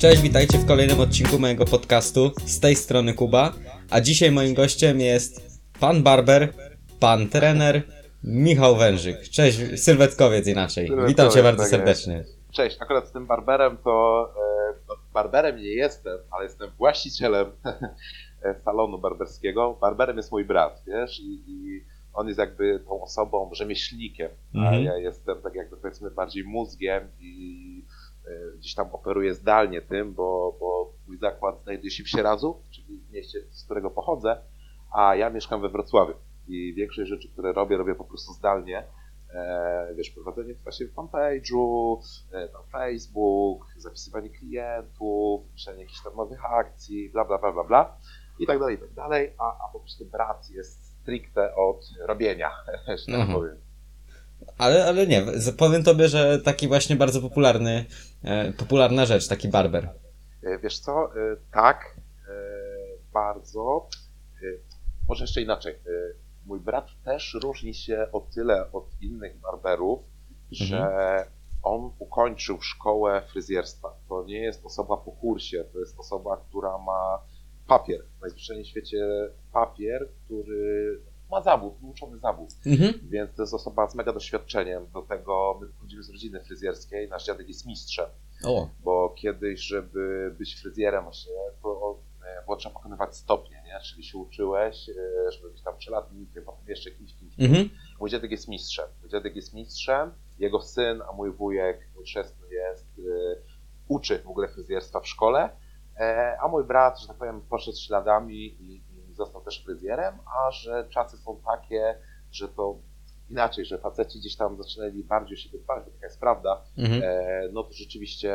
[0.00, 2.30] Cześć, witajcie w kolejnym odcinku mojego podcastu.
[2.46, 3.52] Z tej strony Kuba,
[3.90, 6.52] a dzisiaj moim gościem jest pan barber,
[7.00, 7.82] pan trener
[8.24, 9.28] Michał Wężyk.
[9.28, 10.86] Cześć, sylwetkowiec inaczej.
[10.86, 12.24] Sylwetkowiec, Witam cię bardzo tak serdecznie.
[12.52, 17.46] Cześć, akurat z tym barberem to e, no, barberem nie jestem, ale jestem właścicielem
[18.64, 19.78] salonu barberskiego.
[19.80, 24.84] Barberem jest mój brat, wiesz, i, i on jest jakby tą osobą, rzemieślnikiem, a Mhm.
[24.84, 27.69] ja jestem tak jakby powiedzmy bardziej mózgiem i
[28.58, 33.12] gdzieś tam operuję zdalnie tym, bo, bo mój zakład znajduje się w Sieradzu, czyli w
[33.12, 34.40] mieście, z którego pochodzę,
[34.92, 36.14] a ja mieszkam we Wrocławiu
[36.48, 38.84] i większość rzeczy, które robię, robię po prostu zdalnie.
[39.34, 41.96] E, wiesz, prowadzenie właśnie fanpage'u,
[42.32, 47.96] e, tam Facebook, zapisywanie klientów, piszenie jakichś tam nowych akcji, bla, bla, bla, bla, bla
[48.38, 52.50] i tak dalej, i tak dalej, a, a po prostu brat jest stricte od robienia,
[52.98, 53.32] że tak Mhm.
[53.32, 53.56] powiem.
[54.58, 55.26] Ale, ale nie,
[55.58, 57.84] powiem tobie, że taki właśnie bardzo popularny,
[58.22, 59.88] e, popularna rzecz, taki barber.
[60.42, 61.96] E, Wiesz co, e, tak,
[63.12, 63.88] bardzo.
[65.08, 65.74] Może jeszcze inaczej.
[66.46, 70.00] Mój brat też różni się o tyle od innych barberów,
[70.50, 70.86] że
[71.62, 73.94] on ukończył szkołę fryzjerstwa.
[74.08, 77.18] To nie jest osoba po kursie, to jest osoba, która ma
[77.66, 78.00] papier.
[78.20, 79.06] Najzwyczajniej w świecie
[79.52, 81.00] papier, który
[81.30, 82.50] ma zawód, wyuczony zawód.
[82.66, 82.94] Mhm.
[83.02, 84.86] Więc to jest osoba z mega doświadczeniem.
[84.94, 88.06] Do tego my pochodzimy z rodziny fryzjerskiej, nasz dziadek jest mistrzem
[88.44, 93.80] O, bo kiedyś, żeby być fryzjerem właśnie, to e, było trzeba pokonywać stopnie, nie?
[93.80, 97.34] Czyli się uczyłeś, e, żeby być tam czeladnikiem, potem jeszcze kimś, kimś.
[97.38, 97.70] mhm.
[98.00, 98.86] Mój dziadek jest mistrzem.
[99.00, 103.36] Mój dziadek jest mistrzem, jego syn, a mój wujek, mój chrzestny jest, e,
[103.88, 105.50] uczy w ogóle fryzjerstwa w szkole,
[106.42, 108.82] a mój brat, że tak powiem, poszedł śladami i
[109.24, 111.98] został też fryzjerem, a że czasy są takie,
[112.32, 112.76] że to
[113.30, 117.02] inaczej, że faceci gdzieś tam zaczynali bardziej siebie dbać, taka jest prawda, Mhm.
[117.04, 118.34] e, no to rzeczywiście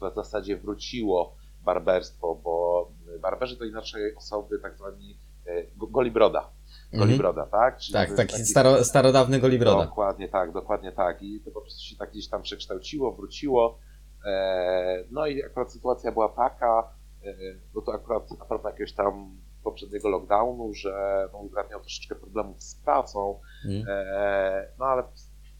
[0.00, 2.88] w zasadzie wróciło barberstwo, bo
[3.20, 6.50] barberzy to inaczej osoby tak zwani e, go- golibroda.
[6.92, 7.00] Mhm.
[7.08, 7.78] Golibroda, tak?
[7.78, 9.84] Czyli Tak, taki taki- staro, starodawny golibroda.
[9.84, 11.22] Dokładnie tak, dokładnie tak.
[11.22, 13.78] I to po prostu się tak gdzieś tam przekształciło, wróciło.
[14.24, 16.90] E, no i akurat sytuacja była taka,
[17.24, 17.34] e,
[17.74, 19.36] bo to akurat a propos jakiegoś tam
[19.70, 23.84] poprzedniego lockdownu, że brat miał troszeczkę problemów z pracą, Mhm.
[23.88, 25.02] E, no ale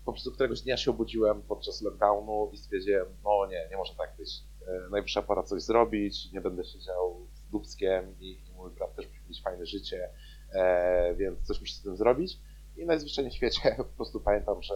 [0.05, 4.17] po prostu któregoś dnia się obudziłem podczas lockdownu i stwierdziłem, no nie, nie może tak
[4.19, 4.31] być.
[4.67, 9.09] E, najwyższa pora coś zrobić, nie będę siedział z dubskiem i, i mój brat też
[9.09, 10.11] musi mieć fajne życie,
[10.53, 12.39] e, więc coś musi z tym zrobić.
[12.77, 14.75] I najzwyczajniej w świecie po prostu pamiętam, że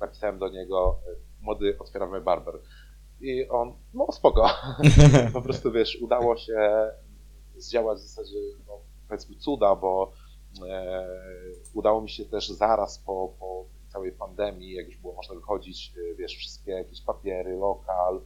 [0.00, 2.54] napisałem do niego, e, młody, otwieramy barber.
[3.20, 4.50] I on, no spoko.
[5.32, 6.70] po prostu wiesz, udało się
[7.60, 8.78] zdziałać w zasadzie, no,
[9.08, 10.12] powiedzmy, cuda, bo
[10.68, 11.06] e,
[11.74, 16.14] udało mi się też zaraz po, po całej pandemii, jak już było można wychodzić, e,
[16.14, 18.20] wiesz, wszystkie jakieś papiery, lokal,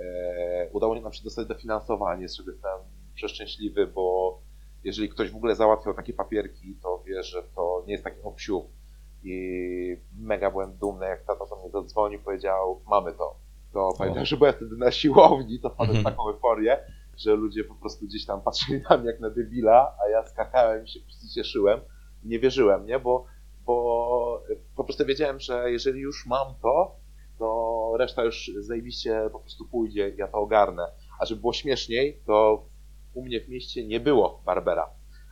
[0.00, 2.78] e, udało nam się dostać dofinansowanie, z czego jestem
[3.14, 4.38] przeszczęśliwy, bo
[4.84, 8.66] jeżeli ktoś w ogóle załatwiał takie papierki, to wie, że to nie jest taki obsiuk.
[9.22, 13.34] I mega byłem dumny, jak tata do mnie zadzwonił, powiedział, mamy to.
[13.72, 16.14] To pamiętam, że byłem wtedy na siłowni, to wpadłem w Mhm.
[16.16, 16.78] taką euforię,
[17.16, 20.84] że ludzie po prostu gdzieś tam patrzyli na mnie jak na debila, a ja skakałem
[20.84, 21.00] i się
[21.34, 21.80] cieszyłem.
[22.24, 22.98] Nie wierzyłem, nie?
[22.98, 23.24] Bo,
[23.66, 24.42] bo
[24.76, 26.96] po prostu wiedziałem, że jeżeli już mam to,
[27.38, 30.86] to reszta już zajebiście po prostu pójdzie, ja to ogarnę.
[31.20, 32.64] A żeby było śmieszniej, to
[33.14, 34.90] u mnie w mieście nie było Barbera.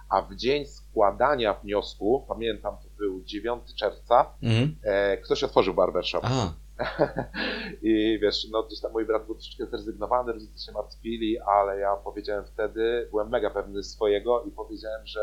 [0.09, 4.77] A w dzień składania wniosku, pamiętam, to był 9 czerwca, Mhm.
[4.83, 6.21] e, ktoś otworzył barbershop.
[6.25, 6.53] A,
[7.83, 11.97] I wiesz, no gdzieś tam mój brat był troszeczkę zrezygnowany, rodzice się martwili, ale ja
[11.97, 15.21] powiedziałem wtedy, byłem mega pewny swojego i powiedziałem, że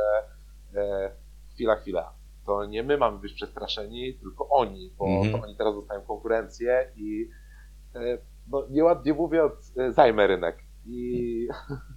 [0.75, 1.12] e,
[1.53, 2.13] chwila, chwila,
[2.45, 5.31] to nie my mamy być przestraszeni, tylko oni, bo Mhm.
[5.31, 7.29] to oni teraz dostają konkurencję i
[7.95, 10.57] e, no nieładnie mówiąc, e, zajmę rynek.
[10.85, 11.47] I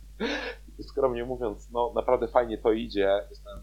[0.89, 3.59] skromnie mówiąc, no naprawdę fajnie to idzie, jestem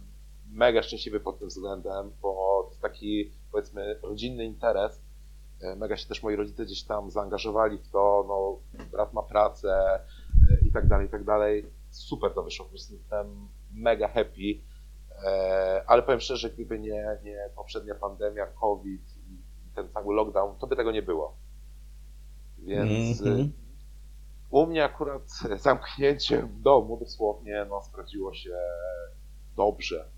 [0.51, 5.01] mega szczęśliwy pod tym względem, bo to jest taki, powiedzmy, rodzinny interes,
[5.77, 8.59] Mega się też moi rodzice gdzieś tam zaangażowali w to, no,
[8.91, 9.99] brat ma pracę
[10.51, 11.65] e, i tak dalej, i tak dalej.
[11.89, 14.61] Super to wyszło, po prostu jestem mega happy,
[15.25, 19.37] E, ale powiem szczerze, gdyby nie, nie poprzednia pandemia, COVID i
[19.75, 21.37] ten cały lockdown, to by tego nie było.
[22.59, 23.39] Więc Mhm.
[23.41, 23.49] e,
[24.49, 25.23] u mnie akurat
[25.63, 28.57] zamknięcie w domu dosłownie no, sprawdziło się
[29.57, 30.09] dobrze.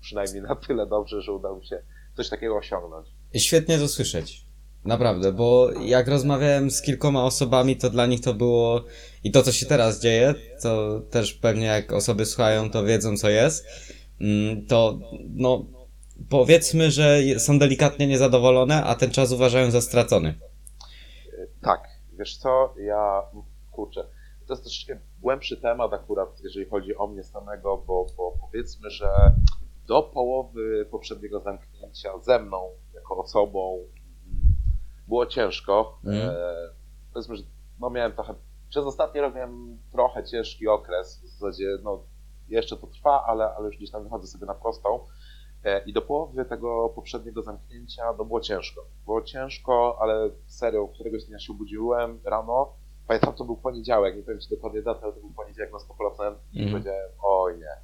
[0.00, 1.82] Przynajmniej na tyle dobrze, że udało mi się
[2.16, 3.08] coś takiego osiągnąć.
[3.36, 4.46] Świetnie to słyszeć.
[4.84, 8.84] Naprawdę, bo jak rozmawiałem z kilkoma osobami, to dla nich to było
[9.24, 13.28] i to, co się teraz dzieje, to też pewnie jak osoby słuchają, to wiedzą, co
[13.28, 13.66] jest.
[14.20, 14.98] Mm, To,
[15.34, 15.64] no,
[16.30, 20.34] powiedzmy, że są delikatnie niezadowolone, a ten czas uważają za stracony.
[21.62, 21.80] Tak,
[22.18, 23.22] wiesz co, ja
[23.70, 24.04] kurczę,
[24.46, 29.08] to jest troszeczkę głębszy temat akurat, jeżeli chodzi o mnie samego, bo, bo powiedzmy, że
[29.86, 33.78] do połowy poprzedniego zamknięcia ze mną, jako osobą,
[35.08, 35.98] było ciężko.
[36.28, 36.34] E,
[37.12, 37.42] powiedzmy, że
[37.80, 38.34] no miałem trochę,
[38.68, 42.02] przez ostatni rok miałem trochę ciężki okres, w zasadzie no
[42.48, 45.00] jeszcze to trwa, ale, ale już gdzieś tam wychodzę sobie na prostą.
[45.64, 48.82] E, I do połowy tego poprzedniego zamknięcia no było ciężko.
[49.04, 52.72] Było ciężko, ale serio, któregoś dnia się obudziłem rano.
[53.06, 56.34] Pamiętam, to był poniedziałek, nie powiem ci dokładnie datę, ale to był poniedziałek na 100%
[56.52, 56.70] i Mhm.
[56.72, 57.76] powiedziałem, oj nie,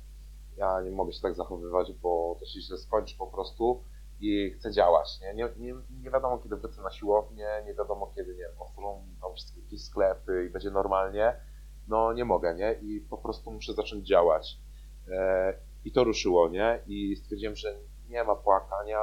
[0.57, 3.83] ja nie mogę się tak zachowywać, bo to się źle skończy po prostu
[4.21, 5.21] i chcę działać.
[5.21, 9.35] Nie, nie, nie, nie wiadomo, kiedy wrócę na siłownię, nie wiadomo, kiedy nie otworzą tam
[9.35, 11.37] wszystkie jakieś sklepy i będzie normalnie.
[11.89, 12.73] No nie mogę, nie?
[12.73, 14.59] I po prostu muszę zacząć działać.
[15.09, 15.55] E,
[15.85, 16.81] I to ruszyło, nie?
[16.87, 17.75] I stwierdziłem, że
[18.09, 18.99] nie ma płakania.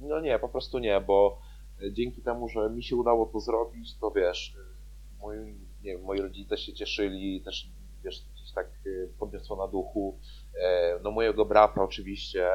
[0.00, 1.38] No nie, po prostu nie, bo
[1.82, 6.20] e, dzięki temu, że mi się udało to zrobić, to wiesz, e, moi, nie moi
[6.20, 7.70] rodzice się cieszyli, też
[8.04, 10.18] wiesz, gdzieś tak e, podniosło na duchu.
[10.62, 12.48] E, No mojego brata oczywiście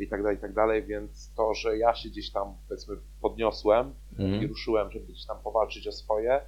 [0.00, 3.94] i tak dalej, i tak dalej, więc to, że ja się gdzieś tam powiedzmy podniosłem
[4.18, 4.48] i Mhm.
[4.48, 6.40] ruszyłem, żeby gdzieś tam powalczyć o swoje,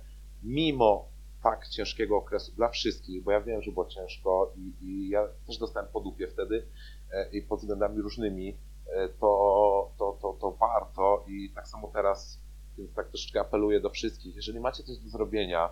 [0.42, 1.08] mimo
[1.42, 5.58] tak ciężkiego okresu dla wszystkich, bo ja wiem, że było ciężko i, i ja też
[5.58, 6.66] dostałem po dupie wtedy
[7.12, 8.56] e, i pod względami różnymi,
[8.94, 12.40] e, to, to, to, to warto i tak samo teraz,
[12.78, 15.70] więc tak troszeczkę apeluję do wszystkich, jeżeli macie coś do zrobienia,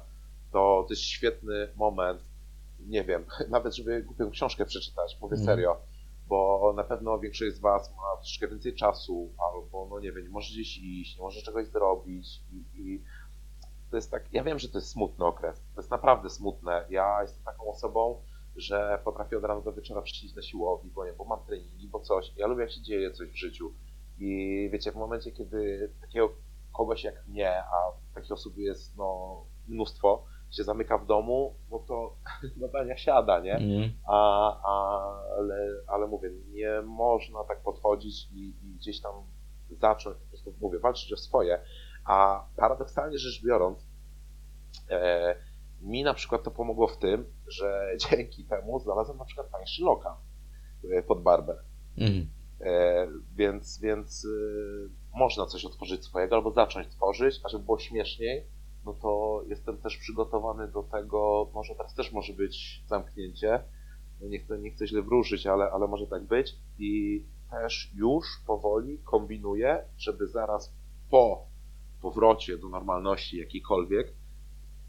[0.53, 2.21] to to jest świetny moment,
[2.87, 5.47] nie wiem, nawet żeby głupią książkę przeczytać, mówię Mhm.
[5.47, 5.77] serio,
[6.29, 10.31] bo na pewno większość z Was ma troszeczkę więcej czasu, albo no nie wiem, nie
[10.31, 13.03] może gdzieś iść, nie może czegoś zrobić i, i
[13.91, 16.87] to jest tak, ja wiem, że to jest smutny okres, to jest naprawdę smutne.
[16.91, 18.23] Ja jestem taką osobą,
[18.57, 22.01] że potrafię od rana do wieczora przyjść na siłowni, bo nie, bo mam treningi, bo
[22.01, 22.33] coś.
[22.37, 23.75] Ja lubię jak się dzieje coś w życiu.
[24.19, 26.35] I wiecie, w momencie, kiedy takiego
[26.73, 29.37] kogoś jak mnie, a takich osób jest no
[29.69, 32.17] mnóstwo, się zamyka w domu, no to
[32.61, 33.55] badania siada, nie?
[33.55, 33.93] Mhm.
[34.07, 39.13] A, a, ale, ale mówię, nie można tak podchodzić i, i gdzieś tam
[39.71, 41.61] zacząć, po prostu mówię, walczyć o swoje.
[42.05, 43.87] A paradoksalnie rzecz biorąc,
[44.91, 45.35] e,
[45.83, 50.15] mi na przykład to pomogło w tym, że dzięki temu znalazłem na przykład tańszy lokal
[50.93, 51.57] e, pod barber.
[51.99, 52.31] Mhm.
[52.61, 53.07] E,
[53.37, 58.47] więc więc e, można coś otworzyć swojego albo zacząć tworzyć, a żeby było śmieszniej,
[58.89, 63.63] no to jestem też przygotowany do tego, może teraz też może być zamknięcie,
[64.21, 66.57] no nie chcę, nie chcę źle wróżyć, ale, ale może tak być.
[66.79, 70.73] I też już powoli kombinuję, żeby zaraz
[71.11, 71.47] po
[72.03, 74.13] powrocie do normalności jakiejkolwiek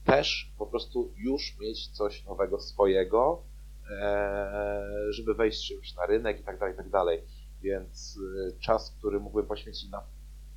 [0.06, 3.44] też po prostu już mieć coś nowego swojego,
[3.92, 7.22] e, żeby wejść już na rynek i tak dalej, i tak dalej.
[7.62, 10.04] Więc y, czas, który mógłbym poświęcić na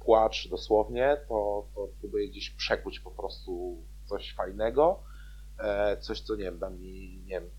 [0.05, 5.03] płacz dosłownie, to, to próbuję gdzieś przekuć po prostu coś fajnego,
[5.59, 7.51] e, coś, co nie wiem, da mi, nie wiem,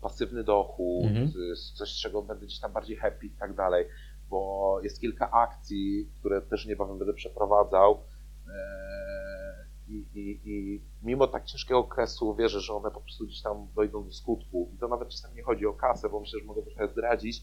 [0.00, 1.32] pasywny dochód, Mhm.
[1.78, 3.86] coś, z czego będę gdzieś tam bardziej happy i tak dalej,
[4.30, 8.00] bo jest kilka akcji, które też niebawem będę przeprowadzał
[8.48, 8.52] e,
[9.88, 14.04] i, i, i mimo tak ciężkiego okresu wierzę, że one po prostu gdzieś tam dojdą
[14.04, 16.88] do skutku i to nawet czasami nie chodzi o kasę, bo myślę, że mogę trochę
[16.88, 17.42] zdradzić,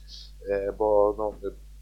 [0.49, 1.33] e, bo no,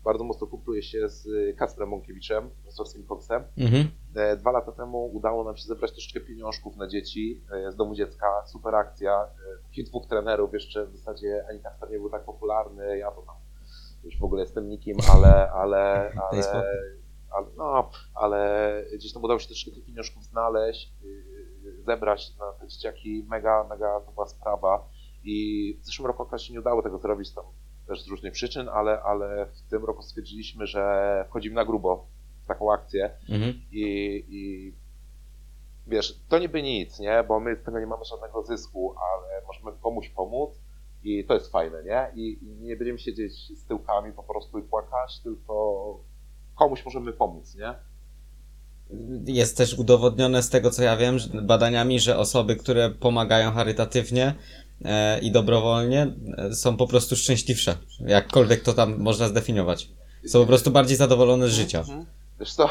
[0.08, 1.28] bardzo mocno kumpluję się z
[1.58, 3.88] Kacprem Mąkiewiczem, profesorskim koksem, Mhm.
[4.16, 7.96] E, Dwa lata temu udało nam się zebrać troszeczkę pieniążków na dzieci e, z domu
[7.96, 8.28] dziecka.
[8.46, 9.24] Super akcja.
[9.24, 12.98] E, Takich dwóch trenerów jeszcze w zasadzie ani Kasper nie był tak popularny.
[12.98, 13.36] Ja to tam
[14.04, 16.64] już w ogóle jestem nikim, ale, ale, ale,
[17.30, 20.94] ale, no, ale gdzieś tam udało się troszeczkę tych pieniążków znaleźć,
[21.64, 23.26] yy, zebrać na te dzieciaki.
[23.30, 24.90] Mega, mega to była sprawa.
[25.24, 27.46] I w zeszłym roku akurat się nie udało tego zrobić tam
[27.88, 32.08] też z różnych przyczyn, ale, ale w tym roku stwierdziliśmy, że wchodzimy na grubo
[32.44, 33.62] w taką akcję Mhm.
[33.72, 33.84] i,
[34.30, 34.74] i
[35.88, 37.24] wiesz, to niby nic, nie?
[37.28, 40.50] Bo my z tego nie mamy żadnego zysku, ale możemy komuś pomóc
[41.04, 42.12] i to jest fajne, nie?
[42.16, 45.54] I, i nie będziemy siedzieć z tyłkami po prostu i płakać, tylko
[46.56, 47.74] komuś możemy pomóc, nie?
[49.26, 54.36] Jest też udowodnione z tego, co ja wiem, badaniami, że osoby, które pomagają charytatywnie
[55.22, 57.78] i dobrowolnie, e, są po prostu szczęśliwsze.
[58.00, 59.90] Jakkolwiek to tam można zdefiniować.
[60.28, 61.80] Są po prostu bardziej zadowolone z życia.
[61.80, 62.06] Mhm.
[62.40, 62.70] Wiesz co,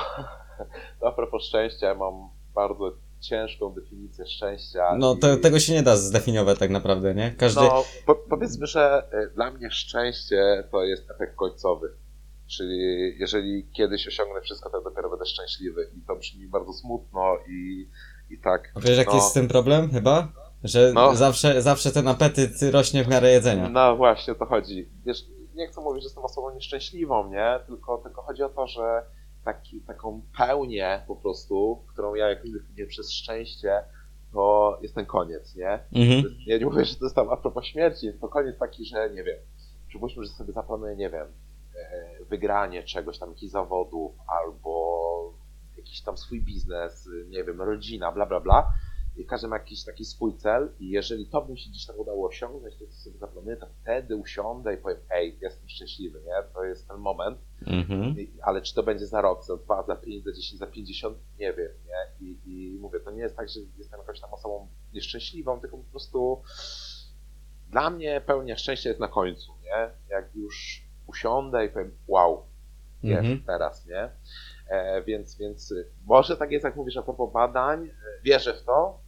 [1.00, 2.14] to a propos szczęścia, ja mam
[2.54, 4.96] bardzo ciężką definicję szczęścia.
[4.98, 7.30] No, i- to, tego się nie da zdefiniować tak naprawdę, nie?
[7.30, 7.60] Każdy.
[7.60, 11.92] No, po, powiedzmy, że y, dla mnie szczęście to jest efekt końcowy.
[12.46, 12.78] Czyli
[13.18, 15.90] jeżeli kiedyś osiągnę wszystko, to dopiero będę szczęśliwy.
[15.96, 17.88] I to brzmi bardzo smutno i,
[18.30, 18.72] i tak.
[18.74, 20.28] A Wiesz, jaki no, jest z tym problem chyba?
[20.64, 21.14] Że No.
[21.14, 23.68] zawsze, zawsze ten apetyt rośnie w miarę jedzenia.
[23.68, 24.88] No właśnie, o to chodzi.
[25.06, 27.60] Wiesz, nie chcę mówić, że jestem osobą nieszczęśliwą, nie?
[27.66, 29.02] Tylko, tylko chodzi o to, że
[29.44, 33.82] taki, taką pełnię po prostu, którą ja jakoś definiuję przez szczęście,
[34.32, 35.78] to jest ten koniec, nie?
[35.94, 36.34] Mhm.
[36.46, 39.10] Ja nie mówię, że to jest tam a propos śmierci, jest to koniec taki, że
[39.10, 39.38] nie wiem,
[39.88, 41.26] przypuśćmy, że sobie zaplanuję, nie wiem,
[41.76, 45.32] e, wygranie czegoś tam, jakichś zawodów, albo
[45.76, 48.72] jakiś tam swój biznes, nie wiem, rodzina, bla, bla, bla.
[49.16, 51.98] I każdy ma jakiś taki swój cel i jeżeli to by mi się gdzieś tam
[51.98, 56.52] udało osiągnąć, to co sobie zaplanuję, to wtedy usiądę i powiem, ej, jestem szczęśliwy, nie?
[56.54, 57.38] To jest ten moment.
[57.66, 58.14] Mhm.
[58.42, 61.52] Ale czy to będzie za rok, za dwa, za pięć, za dziesięć, za pięćdziesiąt, nie
[61.52, 62.26] wiem, nie?
[62.26, 65.90] I, I mówię, to nie jest tak, że jestem jakąś tam osobą nieszczęśliwą, tylko po
[65.90, 66.42] prostu
[67.70, 69.90] dla mnie pełnia szczęścia jest na końcu, nie?
[70.08, 72.46] Jak już usiądę i powiem, wow,
[73.02, 73.42] jest Mhm.
[73.46, 74.10] teraz, nie?
[74.68, 77.92] E, więc, więc może tak jest, jak mówisz a propos badań, e,
[78.22, 79.05] wierzę w to.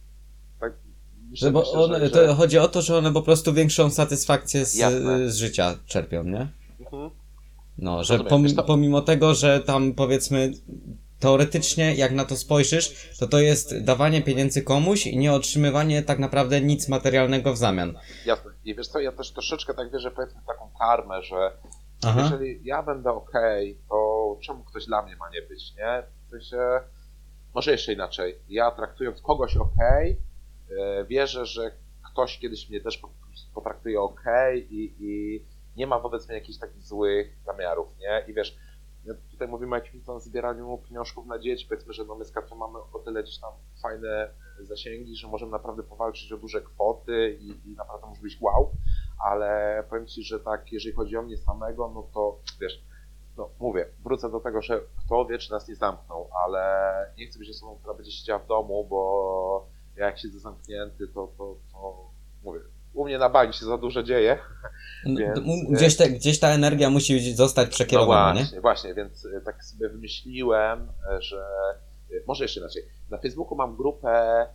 [1.33, 2.35] Że bo myślę, one, że, to że...
[2.35, 5.29] chodzi o to, że one po prostu większą satysfakcję z, Jasne.
[5.29, 6.47] z życia czerpią, nie?
[6.79, 7.09] Mhm.
[7.77, 8.55] No, że Rozumiem.
[8.55, 10.51] pom, pomimo tego, że tam powiedzmy
[11.19, 16.19] teoretycznie jak na to spojrzysz, to to jest dawanie pieniędzy komuś i nie otrzymywanie tak
[16.19, 17.93] naprawdę nic materialnego w zamian.
[18.25, 18.51] Jasne.
[18.65, 21.51] I wiesz co, ja też troszeczkę tak wierzę powiedzmy w taką karmę, że
[22.03, 22.21] Aha.
[22.21, 26.03] jeżeli ja będę okej, to czemu ktoś dla mnie ma nie być, nie?
[26.27, 26.57] W sensie,
[27.53, 28.35] może jeszcze inaczej.
[28.49, 30.15] Ja traktując kogoś okej, e,
[31.07, 31.71] wierzę, że
[32.11, 33.09] ktoś kiedyś mnie też po-
[33.53, 35.45] potraktuje okej i, i
[35.75, 38.25] nie ma wobec mnie jakichś takich złych zamiarów, nie?
[38.27, 38.57] I wiesz,
[39.31, 42.55] tutaj mówimy o jakimś tam zbieraniu pieniążków na dzieci, powiedzmy, że no my z Katią
[42.55, 47.69] mamy o tyle gdzieś tam fajne zasięgi, że możemy naprawdę powalczyć o duże kwoty i,
[47.69, 48.71] i naprawdę może być wow,
[49.25, 52.83] ale powiem Ci, że tak, jeżeli chodzi o mnie samego, no to wiesz,
[53.37, 57.39] no mówię, wrócę do tego, że kto wie, czy nas nie zamkną, ale nie chcę
[57.39, 59.67] być osobą, która będzie siedziała w domu, bo
[59.99, 62.09] ja jak siedzę zamknięty, to, to, to
[62.43, 62.59] mówię,
[62.93, 64.39] u mnie na bank się za dużo dzieje,
[65.05, 68.39] No, Więc, m- Gdzieś, te, gdzieś ta energia musi zostać no przekierowana, nie?
[68.39, 71.45] właśnie, właśnie, więc y, tak sobie wymyśliłem, y, że
[72.27, 72.83] może jeszcze inaczej.
[73.09, 74.45] Na Facebooku mam grupę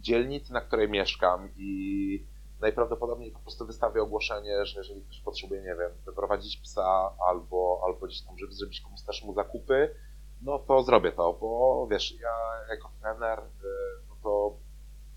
[0.00, 2.26] dzielnicy, na której mieszkam i
[2.60, 8.06] najprawdopodobniej po prostu wystawię ogłoszenie, że jeżeli ktoś potrzebuje, nie wiem, wyprowadzić psa albo, albo
[8.06, 9.94] gdzieś tam, żeby zrobić komuś też mu zakupy,
[10.42, 12.30] no to zrobię to, bo wiesz, ja
[12.74, 13.68] jako trener, no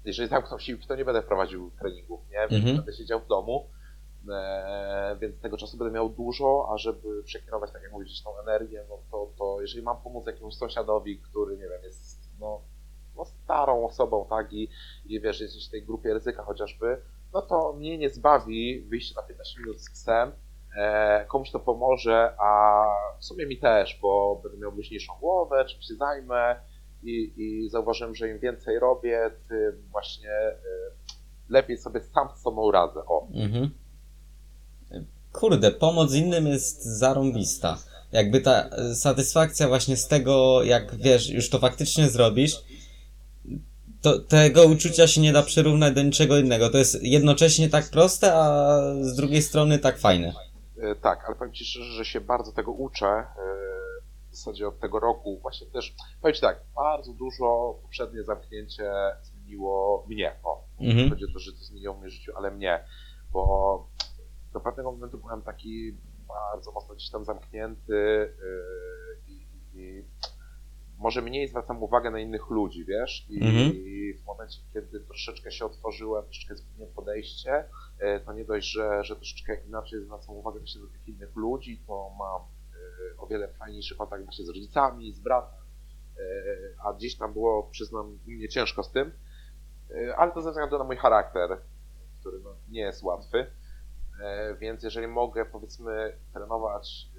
[0.08, 2.40] jeżeli zamkną siłki, to nie będę prowadził treningów, nie?
[2.40, 2.76] Więc Mhm.
[2.76, 3.70] Będę siedział w domu,
[4.30, 8.86] e, więc tego czasu będę miał dużo, a żeby przekierować, tak jak mówisz, tą energię,
[8.90, 12.62] no to, to jeżeli mam pomóc jakiemuś sąsiadowi, który, nie wiem, jest no,
[13.16, 14.70] no starą osobą, tak, i,
[15.06, 17.02] i wiesz, jest gdzieś w tej grupie ryzyka chociażby,
[17.34, 20.32] no to mnie nie zbawi wyjście na 15 minut z psem,
[20.78, 22.84] e, komuś to pomoże, a
[23.20, 26.56] w sumie mi też, bo będę miał luźniejszą głowę, czym się zajmę
[27.04, 30.56] i, i zauważyłem, że im więcej robię, tym właśnie e,
[31.50, 33.00] lepiej sobie sam z sobą radzę.
[33.08, 33.70] O, Mhm.
[35.34, 37.78] Kurde, pomoc innym jest zarąbista.
[38.12, 42.64] Jakby ta e, satysfakcja właśnie z tego, jak wiesz, już to faktycznie zrobisz,
[44.02, 46.70] to tego uczucia się nie da przyrównać do niczego innego.
[46.70, 50.34] To jest jednocześnie tak proste, a z drugiej strony tak fajne.
[50.82, 53.06] E, Tak, ale powiem Ci szczerze, że się bardzo tego uczę.
[54.38, 55.96] W zasadzie od tego roku właśnie też.
[56.22, 58.92] Powiem Ci tak, bardzo dużo poprzednie zamknięcie
[59.22, 60.36] zmieniło mnie.
[60.44, 61.10] O, Mhm.
[61.10, 62.84] chodzi o to, że to zmieniło w moim życiu, ale mnie,
[63.32, 63.88] bo
[64.54, 70.04] do pewnego momentu byłem taki bardzo mocno gdzieś tam zamknięty yy, i, i
[70.98, 73.26] może mniej zwracam uwagę na innych ludzi, wiesz?
[73.30, 73.72] I, Mhm.
[74.24, 77.70] w momencie, kiedy troszeczkę się otworzyłem, troszeczkę zmieniłem podejście,
[78.02, 81.84] yy, to nie dość, że, że troszeczkę inaczej zwracam uwagę właśnie do tych innych ludzi,
[81.88, 82.42] to mam
[83.18, 85.66] o wiele fajniejszy kontakt właśnie z rodzicami, z bratem,
[86.18, 89.12] yy, a gdzieś tam było, przyznam, mnie ciężko z tym,
[89.92, 91.58] E, ale to ze względu na mój charakter,
[92.20, 93.52] który no, nie jest łatwy.
[94.24, 97.17] E, Więc jeżeli mogę, powiedzmy, trenować, e,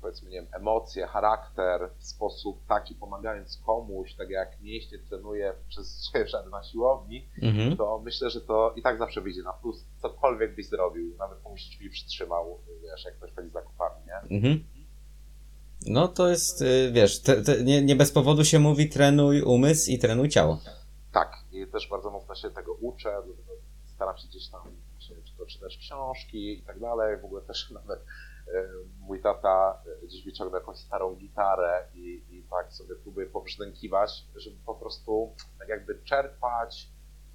[0.00, 6.00] powiedzmy, nie wiem, emocje, charakter w sposób taki, pomagając komuś, tak jak mięśnie trenuję przez
[6.12, 7.76] ciężar na siłowni, Mhm.
[7.76, 11.64] to myślę, że to i tak zawsze wyjdzie na plus, cokolwiek byś zrobił, nawet komuś
[11.64, 14.36] drzwi przytrzymał, wiesz, jak ktoś chodzi z zakupami, nie?
[14.36, 14.64] Mhm.
[15.86, 19.90] No to jest, y, wiesz, te, te, nie, nie bez powodu się mówi trenuj umysł
[19.90, 20.58] i trenuj ciało.
[21.12, 23.16] Tak, i też bardzo mocno się tego uczę,
[23.94, 24.60] staram się gdzieś tam
[24.92, 27.16] właśnie czy to czytać książki i tak dalej.
[27.20, 28.00] W ogóle też nawet
[29.00, 34.56] mój tata e, gdzieś wyciągnął jakąś starą gitarę i, i tak sobie próbuję pobrzdękiwać, żeby
[34.66, 36.88] po prostu tak jakby czerpać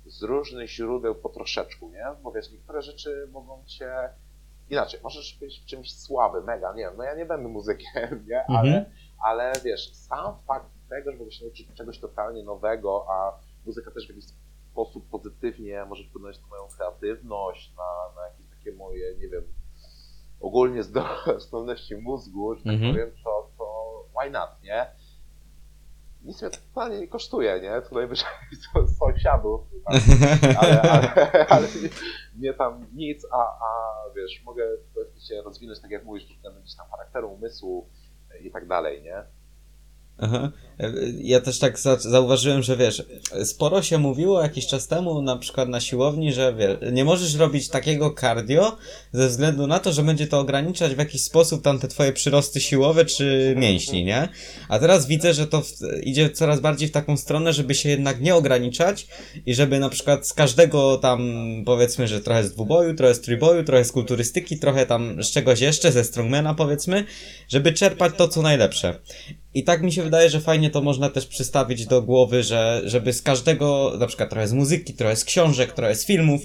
[0.06, 2.06] z różnych źródeł po troszeczku, nie?
[2.24, 4.10] Bo wiesz, niektóre rzeczy mogą cię
[4.70, 8.46] inaczej, możesz być w czymś słaby, mega, nie wiem, no ja nie będę muzykiem, nie?
[8.48, 8.86] Ale, Mhm.
[9.26, 14.06] ale wiesz, sam fakt tego, że mogę się nauczyć czegoś totalnie nowego, a muzyka też
[14.06, 14.26] w jakiś
[14.72, 19.44] sposób pozytywnie może wpłynąć na moją kreatywność, na, na jakieś takie moje, nie wiem,
[20.44, 22.92] ogólnie zdo- zdolności mózgu, że tak Mhm.
[22.94, 23.66] powiem, to, to
[24.20, 24.86] why not, nie?
[26.24, 27.82] nic mnie totalnie nie kosztuje, nie?
[27.82, 28.28] To najwyżej
[28.74, 30.02] to sąsiadów, tak?
[30.58, 31.90] ale, ale, ale nie,
[32.48, 34.64] nie tam nic, a, a wiesz, mogę
[35.28, 37.88] się rozwinąć, tak jak mówisz, gdzieś tam charakteru, umysłu
[38.42, 39.24] i tak dalej, nie?
[40.18, 40.52] Aha.
[41.22, 43.04] Ja też tak za zauważyłem, że wiesz,
[43.44, 47.70] sporo się mówiło jakiś czas temu, na przykład na siłowni, że wiesz, nie możesz robić
[47.70, 48.78] takiego cardio
[49.12, 52.62] ze względu na to, że będzie to ograniczać w jakiś sposób tam te twoje przyrosty
[52.62, 54.30] siłowe czy mięśni, nie?
[54.70, 55.72] A teraz widzę, że to w,
[56.04, 59.08] idzie coraz bardziej w taką stronę, żeby się jednak nie ograniczać
[59.46, 61.34] i żeby na przykład z każdego tam,
[61.66, 65.62] powiedzmy, że trochę z dwuboju, trochę z trójboju, trochę z kulturystyki, trochę tam z czegoś
[65.62, 67.06] jeszcze, ze strongmana powiedzmy,
[67.50, 69.00] żeby czerpać to, co najlepsze.
[69.54, 73.14] I tak mi się wydaje, że fajnie to można też przystawić do głowy, że żeby
[73.14, 76.42] z każdego, na przykład trochę z muzyki, trochę z książek, trochę z filmów,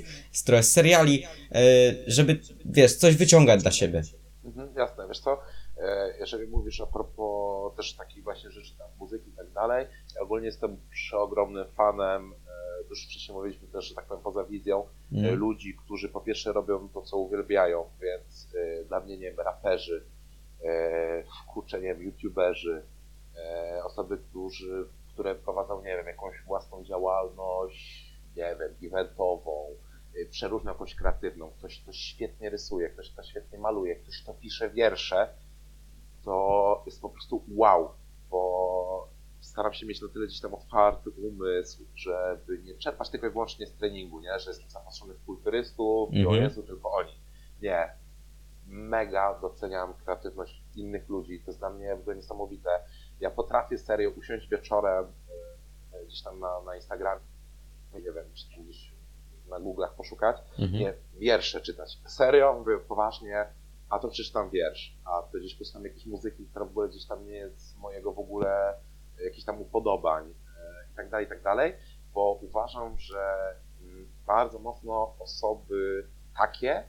[0.46, 1.60] trochę z seriali, e,
[2.06, 4.02] żeby, wiesz, coś wyciągać dla siebie.
[4.44, 5.38] Mhm, jasne, wiesz co,
[5.78, 9.86] e, jeżeli mówisz a propos też takich właśnie rzeczy, tam muzyki i tak dalej,
[10.16, 14.86] ja ogólnie jestem przeogromnym fanem, e, już wcześniej mówiliśmy też, że tak powiem, poza wizją,
[15.12, 15.34] mm.
[15.34, 18.48] ludzi, którzy po pierwsze robią to, co uwielbiają, więc
[18.88, 20.04] dla mnie, nie wiem, raperzy,
[21.52, 22.82] kurczę, nie wiem, youtuberzy,
[23.84, 29.66] osoby, którzy, które prowadzą, nie wiem, jakąś własną działalność, nie wiem, eventową,
[30.22, 34.70] e, przeróżną jakąś kreatywną, ktoś, kto świetnie rysuje, ktoś, kto świetnie maluje, ktoś, kto pisze
[34.70, 35.34] wiersze,
[36.24, 37.90] to jest po prostu wow,
[38.30, 39.08] bo
[39.40, 43.66] staram się mieć na tyle gdzieś tam otwarty umysł, żeby nie czerpać tylko i wyłącznie
[43.66, 44.38] z treningu, nie?
[44.38, 46.26] że jestem zapatrzony w kulturystów mm -hmm.
[46.26, 46.44] o mhm.
[46.44, 47.12] Jezu, tylko oni.
[47.62, 47.92] Nie.
[48.66, 52.70] Mega doceniam kreatywność innych ludzi, to jest dla mnie w ogóle niesamowite.
[53.20, 55.12] Ja potrafię serio usiąść wieczorem
[55.92, 57.20] e, gdzieś tam na, na Instagramie,
[57.94, 58.92] nie wiem, czy gdzieś
[59.48, 60.72] na Google'ach poszukać, mhm.
[60.72, 61.98] nie, wiersze czytać.
[62.06, 63.46] Serio, mówię poważnie,
[63.90, 67.26] a to przeczytam wiersz, a to gdzieś posłucham jakiejś muzyki, która w ogóle gdzieś tam
[67.26, 68.74] nie jest mojego w ogóle
[69.24, 71.74] jakichś tam upodobań e, i tak dalej, i tak dalej,
[72.14, 73.36] bo uważam, że
[73.82, 76.84] mm, bardzo mocno osoby takie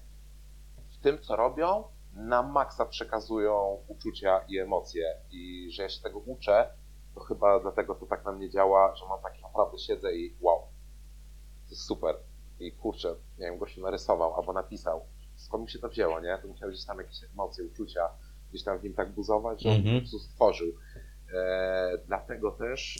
[0.90, 1.84] w tym, co robią,
[2.20, 6.70] na maksa przekazują uczucia i emocje i że ja się tego uczę,
[7.16, 10.60] to chyba dlatego to tak na mnie działa, że mam taki naprawdę siedzę i wow,
[11.66, 12.16] to jest super.
[12.60, 15.02] I kurczę, nie wiem, gościu narysował albo napisał.
[15.36, 16.38] Skąd mi się to wzięło, nie?
[16.42, 18.10] To musiał gdzieś tam jakieś emocje, uczucia
[18.50, 19.94] gdzieś tam w nim tak buzować, że on mm -hmm.
[19.94, 20.68] po prostu stworzył.
[21.34, 23.00] E, dlatego też,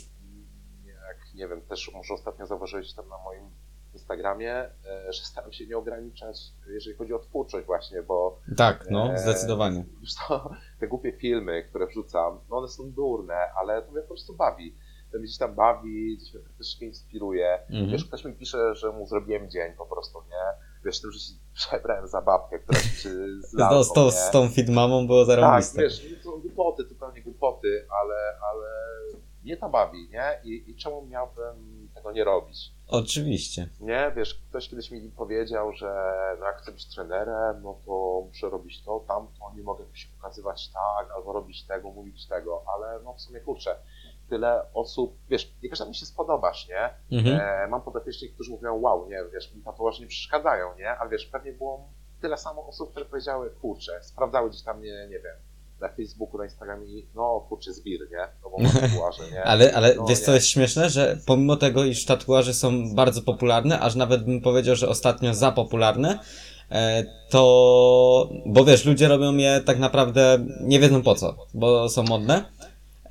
[0.86, 3.50] jak nie wiem, też może ostatnio zauważyłeś tam na moim
[3.94, 6.36] Instagramie, e, że staram się nie ograniczać,
[6.68, 8.38] jeżeli chodzi o twórczość właśnie, bo...
[8.56, 9.84] Tak, no, e, zdecydowanie.
[10.28, 10.50] To,
[10.80, 14.74] te głupie filmy, które wrzucam, no one są durne, ale to mnie po prostu bawi.
[15.12, 17.58] To mnie gdzieś tam bawi, gdzieś mnie troszeczkę inspiruje.
[17.70, 17.90] Mhm.
[17.90, 20.70] Wiesz, ktoś mi pisze, że mu zrobiłem dzień po prostu, nie?
[20.84, 24.48] Wiesz, tym, że się przebrałem za babkę, która się z lalką, z, tą, z tą
[24.48, 25.74] feedmamą było zarobiste.
[25.74, 28.68] Tak, wiesz, to są głupoty, zupełnie głupoty, ale, ale
[29.44, 30.40] mnie to bawi, nie?
[30.44, 32.72] I, i czemu miałbym tego nie robić?
[32.90, 33.68] Oczywiście.
[33.80, 38.50] Nie, wiesz, ktoś kiedyś mi powiedział, że no jak chcę być trenerem, no to muszę
[38.50, 43.14] robić to, tamto, nie mogę się pokazywać tak, albo robić tego, mówić tego, ale no
[43.14, 43.76] w sumie kurczę,
[44.28, 47.18] tyle osób, wiesz, nie każdemu się spodobasz, nie?
[47.18, 47.40] Mhm.
[47.40, 50.90] E, mam podopiecznych, którzy mówią, wow, nie, wiesz, mi tatuaże nie przeszkadzają, nie?
[50.90, 51.88] Ale wiesz, pewnie było
[52.20, 55.36] tyle samo osób, które powiedziały, kurczę, sprawdzały gdzieś tam mnie, nie wiem,
[55.80, 58.28] na Facebooku, na Instagramie, no kurczę, zbir, nie?
[58.42, 59.44] No bo tatuaże, nie?
[59.44, 63.80] ale ale no, wiesz co jest śmieszne, że pomimo tego, iż tatuaże są bardzo popularne,
[63.80, 66.18] aż nawet bym powiedział, że ostatnio za popularne,
[66.70, 72.02] e, to, bo wiesz, ludzie robią je tak naprawdę, nie wiedzą po co, bo są
[72.02, 72.44] modne,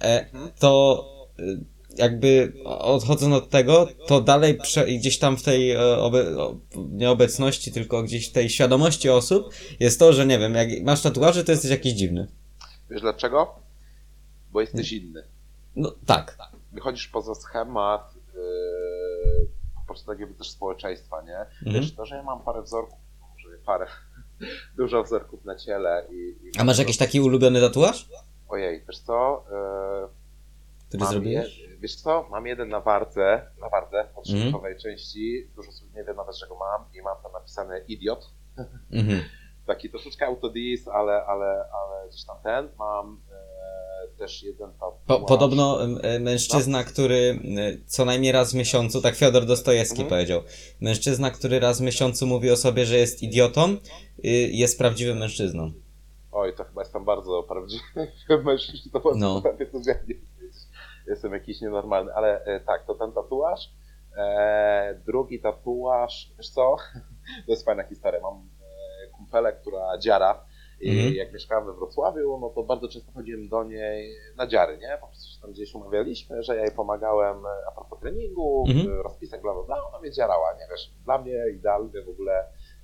[0.02, 0.52] e, mhm.
[0.60, 1.06] to
[1.40, 1.44] e,
[1.98, 4.60] jakby odchodząc od tego, to dalej
[5.00, 6.26] gdzieś tam w tej obe,
[6.76, 11.44] nieobecności, tylko gdzieś w tej świadomości osób jest to, że nie wiem, jak masz tatuaże,
[11.44, 12.28] to jesteś jakiś dziwny.
[12.90, 13.56] Wiesz dlaczego?
[14.52, 15.24] Bo jesteś inny.
[15.76, 16.38] No tak.
[16.72, 21.38] Wychodzisz poza schemat yy, po prostu takiego też społeczeństwa, nie?
[21.38, 21.74] Mhm.
[21.74, 23.88] Wiesz, to, że ja mam parę wzorków, może parę,
[24.78, 26.16] dużo wzorków na ciele i...
[26.16, 28.10] i A masz jakiś taki ulubiony tatuaż?
[28.50, 29.46] Ojej, wiesz co?
[29.52, 30.10] Yy,
[30.88, 31.58] Który zrobiłeś?
[31.58, 32.28] Je, wiesz co?
[32.32, 34.80] Mam jeden na wardze, na wardze, od mhm.
[34.80, 35.48] części.
[35.56, 38.32] Dużo osób nie wie nawet, że go mam i mam tam napisane idiot.
[38.92, 39.22] Mhm
[39.70, 42.70] taki troszeczkę autodis, ale, ale, ale gdzieś tam ten.
[42.80, 45.00] Mam e, też jeden tatuaż.
[45.08, 50.10] Po, podobno e, mężczyzna, który e, co najmniej raz w miesiącu, tak Fiodor Dostojewski mhm.
[50.10, 50.42] powiedział,
[50.82, 53.78] mężczyzna, który raz w miesiącu mówi o sobie, że jest idiotą,
[54.26, 55.72] y, jest prawdziwym mężczyzną.
[56.32, 57.84] Oj, to chyba jestem bardzo prawdziwy
[58.46, 59.44] mężczyzna, to no.
[61.08, 63.70] Jestem jakiś nienormalny, ale tak, to ten tatuaż.
[65.06, 66.76] Drugi tatuaż, wiesz co?
[67.46, 68.22] To jest fajna historia.
[68.22, 68.49] Mam
[69.30, 70.46] kumpelę, która dziara
[70.82, 71.14] I Mhm.
[71.16, 74.98] jak mieszkałem we Wrocławiu, no to bardzo często chodziłem do niej na dziary, nie?
[75.02, 79.02] Po prostu się tam gdzieś umawialiśmy, że ja jej pomagałem e, a propos treningu, mhm.
[79.02, 82.34] rozpisek, bla, bla, bla, ona mnie dziarała, nie wiesz, dla mnie idealny w ogóle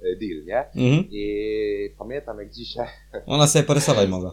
[0.02, 0.60] e, deal, nie?
[0.60, 1.08] Mhm.
[1.12, 2.88] I pamiętam jak dzisiaj,
[3.28, 4.32] Ona sobie porysować mogła.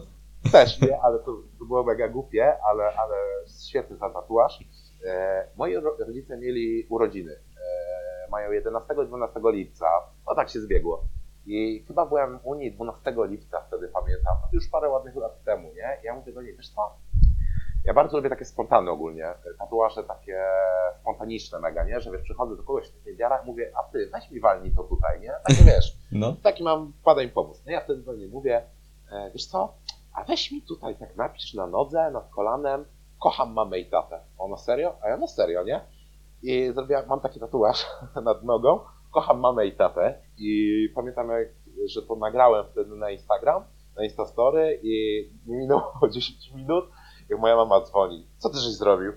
[0.51, 1.25] też nie, ale to,
[1.59, 3.15] to było mega głupie, ale, ale
[3.67, 4.59] świetny ten tatuaż.
[5.05, 7.31] E, moi ro- rodzice mieli urodziny.
[7.31, 9.85] E, mają 11 i 12 lipca.
[10.27, 11.03] No tak się zbiegło.
[11.45, 15.97] I chyba byłem u niej 12 lipca wtedy pamiętam, już parę ładnych lat temu, nie?
[16.03, 16.95] I ja mówię do niej, wiesz co?
[17.85, 20.43] Ja bardzo lubię takie spontane ogólnie, tatuaże takie
[21.01, 22.01] spontaniczne mega, nie?
[22.01, 25.21] Że wiesz, przychodzę do kogoś w i mówię, a ty, weź mi walnij to tutaj,
[25.21, 25.33] nie?
[25.47, 26.35] Takie wiesz, No.
[26.43, 27.61] taki mam, pada im pomóc.
[27.65, 28.63] No ja wtedy do niej mówię,
[29.11, 29.73] e, wiesz co,
[30.13, 32.85] a weź mi tutaj tak napisz na nodze, nad kolanem,
[33.19, 34.19] kocham mamę i tatę.
[34.37, 34.95] Ona serio?
[35.01, 35.81] A ja no serio, nie?
[36.43, 37.85] I zrobiłam, mam taki tatuaż
[38.23, 38.79] nad nogą,
[39.13, 41.47] kocham mamę i tatę i pamiętam, jak,
[41.89, 43.63] że to nagrałem wtedy na Instagram,
[43.97, 46.85] na Instastory i minęło 10 minut,
[47.29, 48.27] jak moja mama dzwoni.
[48.37, 49.11] Co ty żeś zrobił?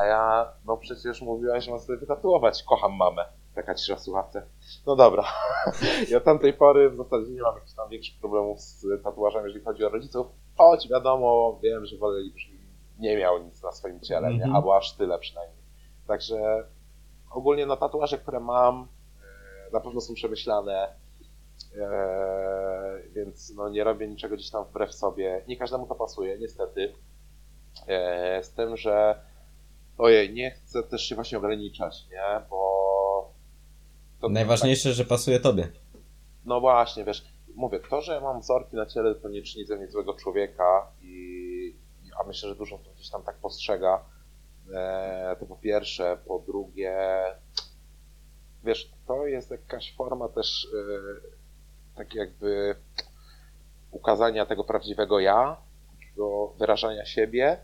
[0.00, 3.24] A ja, no przecież mówiłaś, że mam sobie wytatuować, kocham mamę.
[3.54, 4.46] Taka cisza w słuchawce.
[4.86, 5.24] No dobra.
[6.16, 9.84] Od tamtej pory w zasadzie nie mam jakichś tam większych problemów z tatuażem, jeżeli chodzi
[9.84, 10.26] o rodziców.
[10.58, 12.60] Choć wiadomo, wiem, że woleliby, żebym
[12.98, 14.50] nie miał nic na swoim ciele, Mhm.
[14.50, 14.56] nie?
[14.56, 15.62] albo aż tyle przynajmniej.
[16.06, 16.64] Także
[17.30, 18.88] ogólnie no tatuaże, które mam,
[19.76, 20.88] na pewno są przemyślane,
[21.80, 25.44] e, więc no nie robię niczego gdzieś tam wbrew sobie.
[25.48, 26.92] Nie każdemu to pasuje, niestety.
[27.88, 29.20] E, z tym, że
[29.98, 32.40] ojej, nie chcę też się właśnie ograniczać, nie?
[32.50, 33.32] Bo
[34.20, 35.68] to Najważniejsze, że pasuje tobie.
[36.44, 39.88] no właśnie, wiesz, mówię, to, że mam wzorki na ciele, to nie czyni ze mnie
[39.90, 41.06] złego człowieka i,
[42.04, 44.04] i- a myślę, że dużo to gdzieś tam tak postrzega.
[44.74, 46.98] E, to po pierwsze, po drugie,
[48.66, 52.76] wiesz, to jest jakaś forma też e, tak jakby
[53.90, 55.56] ukazania tego prawdziwego ja,
[56.00, 57.58] takiego wyrażania siebie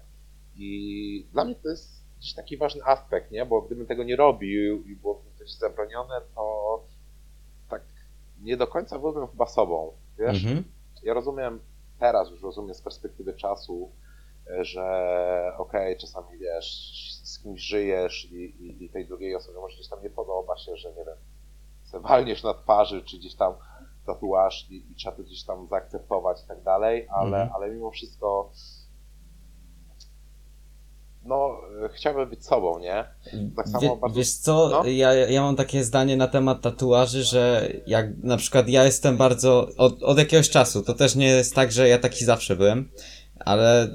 [0.57, 3.47] i dla mnie to jest gdzieś taki ważny aspekt, nie?
[3.47, 6.85] Bo gdybym tego nie robił i byłoby to gdzieś zabronione, to
[7.71, 7.83] tak
[8.41, 10.45] nie do końca byłbym chyba sobą, wiesz?
[10.45, 10.65] Mhm.
[11.03, 11.61] Ja rozumiem,
[11.99, 13.91] teraz już rozumiem z perspektywy czasu,
[14.61, 14.83] że
[15.59, 16.93] okej, czasami wiesz,
[17.25, 20.77] z kimś żyjesz i, i, i tej drugiej osobie może gdzieś tam nie podoba się,
[20.77, 21.17] że nie wiem,
[21.85, 23.55] se walniesz na twarzy, czy gdzieś tam
[24.07, 27.51] tatuaż i, i trzeba to gdzieś tam zaakceptować i tak dalej, ale, Mhm.
[27.55, 28.51] ale mimo wszystko
[31.25, 31.61] no,
[31.95, 33.05] chciałbym być sobą, nie?
[33.57, 34.85] Tak samo Wie, bardzo- Wiesz co, no.
[34.85, 39.69] ja, ja mam takie zdanie na temat tatuaży, że jak na przykład ja jestem bardzo,
[39.79, 42.91] od, od jakiegoś czasu, to też nie jest tak, że ja taki zawsze byłem,
[43.45, 43.89] ale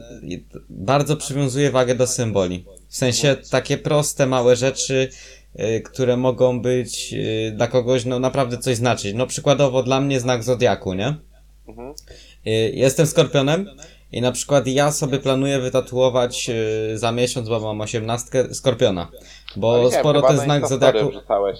[0.69, 2.65] bardzo przywiązuję wagę do symboli.
[2.87, 5.09] W sensie takie proste, małe rzeczy,
[5.59, 9.13] y, które mogą być y, dla kogoś, no naprawdę coś znaczyć.
[9.15, 11.15] No przykładowo dla mnie znak Zodiaku, nie?
[11.67, 11.93] Mhm.
[12.47, 13.69] Y, Jestem skorpionem
[14.17, 16.49] i na przykład ja sobie planuję wytatuować
[16.93, 19.11] y, za miesiąc, bo mam osiemnastkę, skorpiona.
[19.55, 20.97] Bo Ale nie, sporo ten na znak Zodiaku...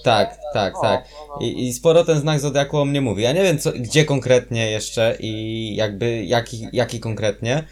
[0.04, 1.06] Tak, tak, No, tak.
[1.12, 1.46] no, no.
[1.46, 3.24] I, I sporo ten znak Zodiaku o mnie mówi.
[3.24, 7.63] Ja nie wiem, co, gdzie konkretnie jeszcze i jakby jaki, jaki konkretnie.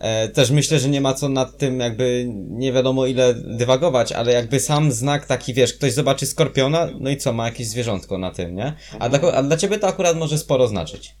[0.00, 4.32] E, też myślę, że nie ma co nad tym jakby nie wiadomo ile dywagować, ale
[4.32, 8.30] jakby sam znak taki, wiesz, ktoś zobaczy skorpiona, no i co, ma jakieś zwierzątko na
[8.30, 8.72] tym, nie?
[8.98, 11.14] A dla, ko- a dla ciebie to akurat może sporo znaczyć.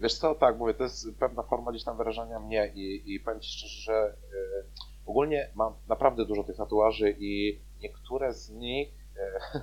[0.00, 3.40] Wiesz co, tak, mówię, to jest pewna forma gdzieś tam wyrażania mnie i, i powiem
[3.40, 4.64] Ci szczerze, że y,
[5.06, 9.60] ogólnie mam naprawdę dużo tych tatuaży i niektóre z nich y,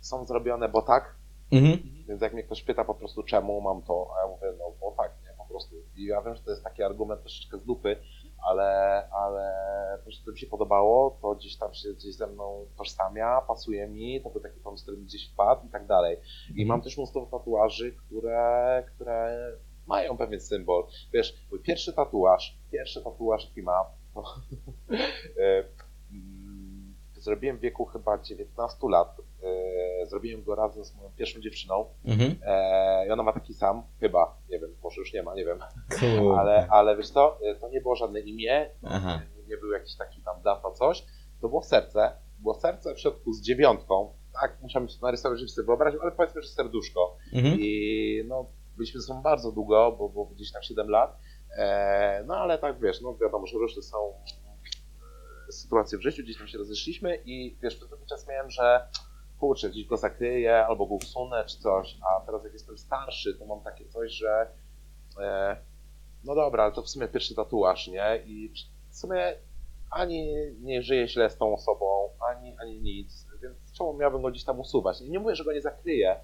[0.08, 1.18] są zrobione, bo tak,
[1.52, 1.78] Mhm.
[2.08, 4.94] więc jak mnie ktoś pyta po prostu czemu mam to, a ja mówię, no bo
[4.96, 5.76] tak, nie, po prostu.
[5.96, 7.96] I ja wiem, że to jest taki argument troszeczkę z dupy,
[8.46, 8.68] ale,
[9.10, 9.52] ale
[10.02, 14.22] prostu to mi się podobało, to gdzieś tam się gdzieś ze mną tożsamia, pasuje mi,
[14.22, 16.16] to był taki pomysł, który mi gdzieś wpadł i tak dalej.
[16.56, 19.38] I mam też mnóstwo tatuaży, które, które
[19.88, 20.84] mają pewien symbol.
[21.12, 24.24] Wiesz, mój pierwszy tatuaż, pierwszy tatuaż jaki mam, to
[26.12, 29.16] mm, zrobiłem w wieku chyba 19 lat.
[29.42, 32.36] E, Zrobiłem go razem z moją pierwszą dziewczyną Mhm.
[32.46, 35.58] e, i ona ma taki sam, chyba, nie wiem, może już nie ma, nie wiem,
[36.00, 36.38] Cool.
[36.38, 39.20] ale, ale wiesz co, to nie było żadne imię, Aha.
[39.48, 41.04] nie był jakiś taki tam data coś,
[41.40, 45.66] to było serce, było serce w środku z dziewiątką, tak, musiałem się narysować, żeby sobie
[45.66, 47.16] wyobrazić, ale powiedzmy, że serduszko.
[47.32, 47.56] Mhm.
[47.60, 48.46] I no,
[48.78, 51.18] byliśmy ze sobą bardzo długo, bo, bo gdzieś tam 7 lat.
[51.56, 54.12] E, no ale tak wiesz, no wiadomo, że różne są
[55.48, 58.88] e, sytuacje w życiu, gdzieś tam się rozeszliśmy i wiesz, przez pewien czas miałem, że
[59.40, 63.46] kurczę, gdzieś go zakryję albo go usunę czy coś, a teraz jak jestem starszy, to
[63.46, 64.50] mam takie coś, że
[65.20, 65.56] e,
[66.24, 68.22] no dobra, ale to w sumie pierwszy tatuaż, nie?
[68.26, 68.52] I
[68.90, 69.36] w sumie
[69.90, 74.44] ani nie żyję źle z tą osobą, ani, ani nic, więc czemu miałbym go gdzieś
[74.44, 75.00] tam usuwać?
[75.00, 76.20] Nie, nie mówię, że go nie zakryję,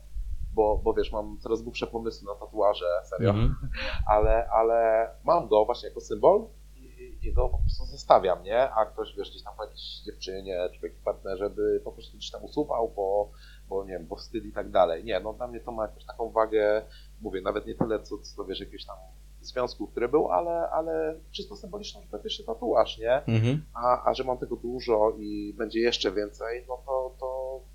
[0.54, 3.54] bo, bo wiesz, mam coraz głupsze pomysły na tatuaże, serio, Mhm.
[4.14, 8.70] ale, ale mam go właśnie jako symbol i, i go po prostu zostawiam, nie?
[8.70, 12.16] A ktoś, wiesz, gdzieś tam po jakiejś dziewczynie czy po jakimś partnerze by po prostu
[12.16, 13.30] gdzieś tam usuwał, bo,
[13.68, 15.04] bo nie wiem, bo wstyd i tak dalej.
[15.04, 16.82] Nie, no dla mnie to ma jakąś taką wagę,
[17.20, 18.96] mówię, nawet nie tyle, co, co wiesz, jakiegoś tam
[19.40, 23.12] związku, który był, ale, ale czysto symboliczną, że to pierwszy tatuaż, nie?
[23.26, 23.64] Mhm.
[23.74, 27.33] A, a że mam tego dużo i będzie jeszcze więcej, no to, to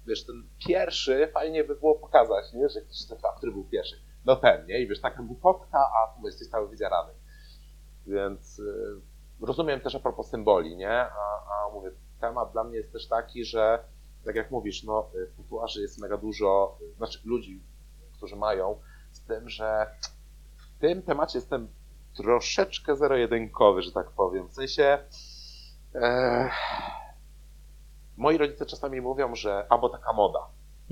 [0.09, 2.69] wiesz, ten pierwszy fajnie by było pokazać, nie?
[2.69, 3.95] Że ktoś zapyta, który był pierwszy.
[4.25, 4.79] No ten, nie?
[4.79, 7.13] I wiesz, taka głupotka, a tu jesteś cały wydzierany.
[8.07, 9.01] Więc y,
[9.41, 10.91] rozumiem też a propos symboli, nie?
[10.91, 11.09] A,
[11.65, 11.91] a mówię,
[12.21, 13.83] temat dla mnie jest też taki, że
[14.25, 17.63] tak jak mówisz, no y, tatuaży jest mega dużo, y, znaczy ludzi,
[18.13, 18.79] którzy mają,
[19.11, 19.87] z tym, że
[20.57, 21.67] w tym temacie jestem
[22.15, 24.47] troszeczkę zero-jedynkowy, że tak powiem.
[24.47, 24.97] W sensie
[25.95, 26.49] e,
[28.19, 30.39] moi rodzice czasami mówią, że albo taka moda.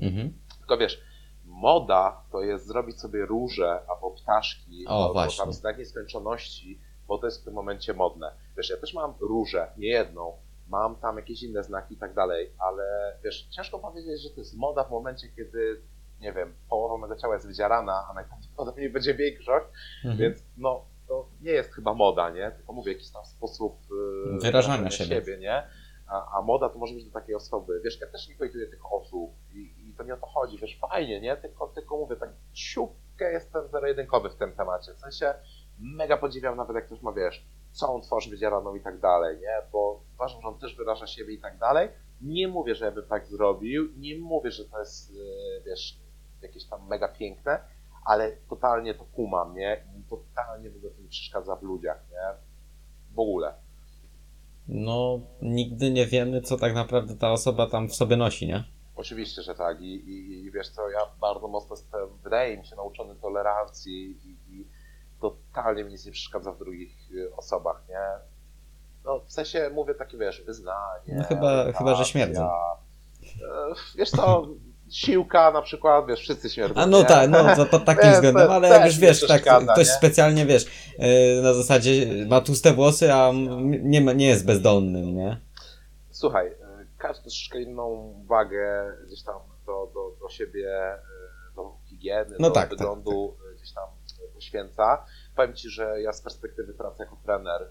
[0.00, 0.32] Mhm.
[0.58, 1.00] Tylko wiesz,
[1.44, 5.44] moda to jest zrobić sobie róże albo ptaszki, O, albo właśnie.
[5.44, 8.32] tam znak nieskończoności, bo to jest w tym momencie modne.
[8.56, 10.32] Wiesz, ja też mam różę, nie jedną,
[10.68, 14.56] mam tam jakieś inne znaki i tak dalej, ale wiesz, ciężko powiedzieć, że to jest
[14.56, 15.82] moda w momencie, kiedy,
[16.20, 19.66] nie wiem, połowa mego ciała jest wydzierana, a najprawdopodobniej będzie większość,
[20.04, 20.18] Mhm.
[20.18, 22.50] więc no, to nie jest chyba moda, nie?
[22.50, 23.76] Tylko mówię, jakiś tam sposób
[24.32, 25.38] yy, Wyrażania siebie.
[25.38, 25.62] nie?
[26.08, 27.80] A, a moda to może być do takiej osoby.
[27.84, 30.78] Wiesz, ja też nie hejtuję tych osób i, i to nie o to chodzi, wiesz,
[30.80, 31.36] fajnie, nie?
[31.36, 34.94] Tylko, tylko mówię, tak ciupkę jestem zero-jedynkowy w tym temacie.
[34.94, 35.34] W sensie
[35.78, 39.62] mega podziwiam nawet jak ktoś ma, wiesz, całą twarz wydzieraną i tak dalej, nie?
[39.72, 41.88] Bo uważam, że on też wyraża siebie i tak dalej.
[42.20, 45.98] Nie mówię, że ja bym tak zrobił, nie mówię, że to jest, yy, wiesz,
[46.42, 47.60] jakieś tam mega piękne,
[48.04, 49.84] ale totalnie to kumam, nie?
[49.98, 52.34] I totalnie w ogóle to mi przeszkadza w ludziach, nie?
[53.14, 53.54] W ogóle.
[54.68, 58.64] No, nigdy nie wiemy, co tak naprawdę ta osoba tam w sobie nosi, nie?
[58.96, 59.80] Oczywiście, że tak.
[59.80, 64.36] I, i, i wiesz co, ja bardzo mocno jestem, wydaje mi się, nauczony tolerancji i,
[64.54, 64.66] i
[65.20, 68.00] totalnie mi nic nie przeszkadza w drugich y, osobach, nie?
[69.04, 71.14] No, w sensie mówię takie, wiesz, wyznanie.
[71.18, 72.44] No chyba- chyba, że śmierdzą.
[72.44, 74.46] E, Wiesz co,
[74.90, 76.80] siłka na przykład, wiesz, wszyscy śmierdzą.
[76.80, 79.92] A no tak, no to pod takim względem, ale jak już wiesz, tak, ktoś nie?
[79.94, 80.64] specjalnie, wiesz,
[80.98, 83.30] yy, na zasadzie ma tłuste włosy, a
[83.64, 85.40] nie, nie jest bezdomnym, nie?
[86.10, 86.56] Słuchaj, y,
[86.98, 92.54] każdy troszeczkę inną wagę gdzieś tam do, do, do siebie, y, do higieny, No do
[92.54, 93.84] tak, wyglądu y, gdzieś tam
[94.34, 95.04] poświęca.
[95.36, 97.70] Powiem Ci, że ja z perspektywy pracy jako trener,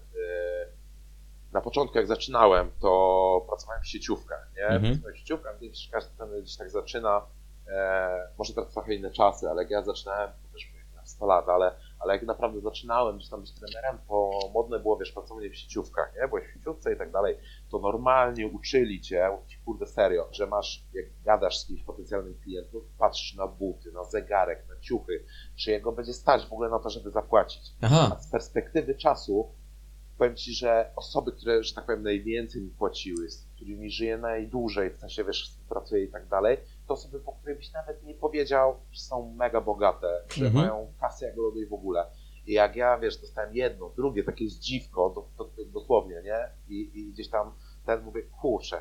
[1.52, 4.66] na początku jak zaczynałem, to pracowałem w sieciówkach, nie?
[4.66, 4.82] Mhm.
[4.82, 7.26] Pracowałem w sieciówkach, gdzieś każdy gdzieś tak zaczyna.
[7.68, 11.48] E, może teraz trochę inne czasy, ale jak ja zaczynałem, to też miałem 100 lat,
[11.48, 15.56] ale, ale jak naprawdę zaczynałem gdzieś tam być trenerem, to modne było, wiesz, pracowanie w
[15.56, 16.28] sieciówkach, nie?
[16.28, 17.38] Byłeś w sieciówce i tak dalej
[17.70, 22.80] to normalnie uczyli cię, ci, kurde serio, że masz, jak gadasz z kimś potencjalnym klientem,
[22.98, 25.24] patrzysz na buty, na zegarek, na ciuchy,
[25.56, 27.62] czy jego będzie stać w ogóle na to, żeby zapłacić.
[27.82, 29.54] Aha, A z perspektywy czasu
[30.18, 34.90] powiem ci, że osoby, które, że tak powiem, najwięcej mi płaciły, z którymi żyję najdłużej,
[34.90, 38.02] w sensie wiesz, z kim pracuję i tak dalej, to osoby, po których byś nawet
[38.02, 40.64] nie powiedział, że są mega bogate, że Mhm.
[40.66, 42.06] mają kasę jak lodu i w ogóle.
[42.46, 46.48] I jak ja, wiesz, dostałem jedno, drugie, takie zdziwko, do, do, dosłownie, nie?
[46.68, 47.52] I, I gdzieś tam
[47.86, 48.80] ten mówię, kurczę,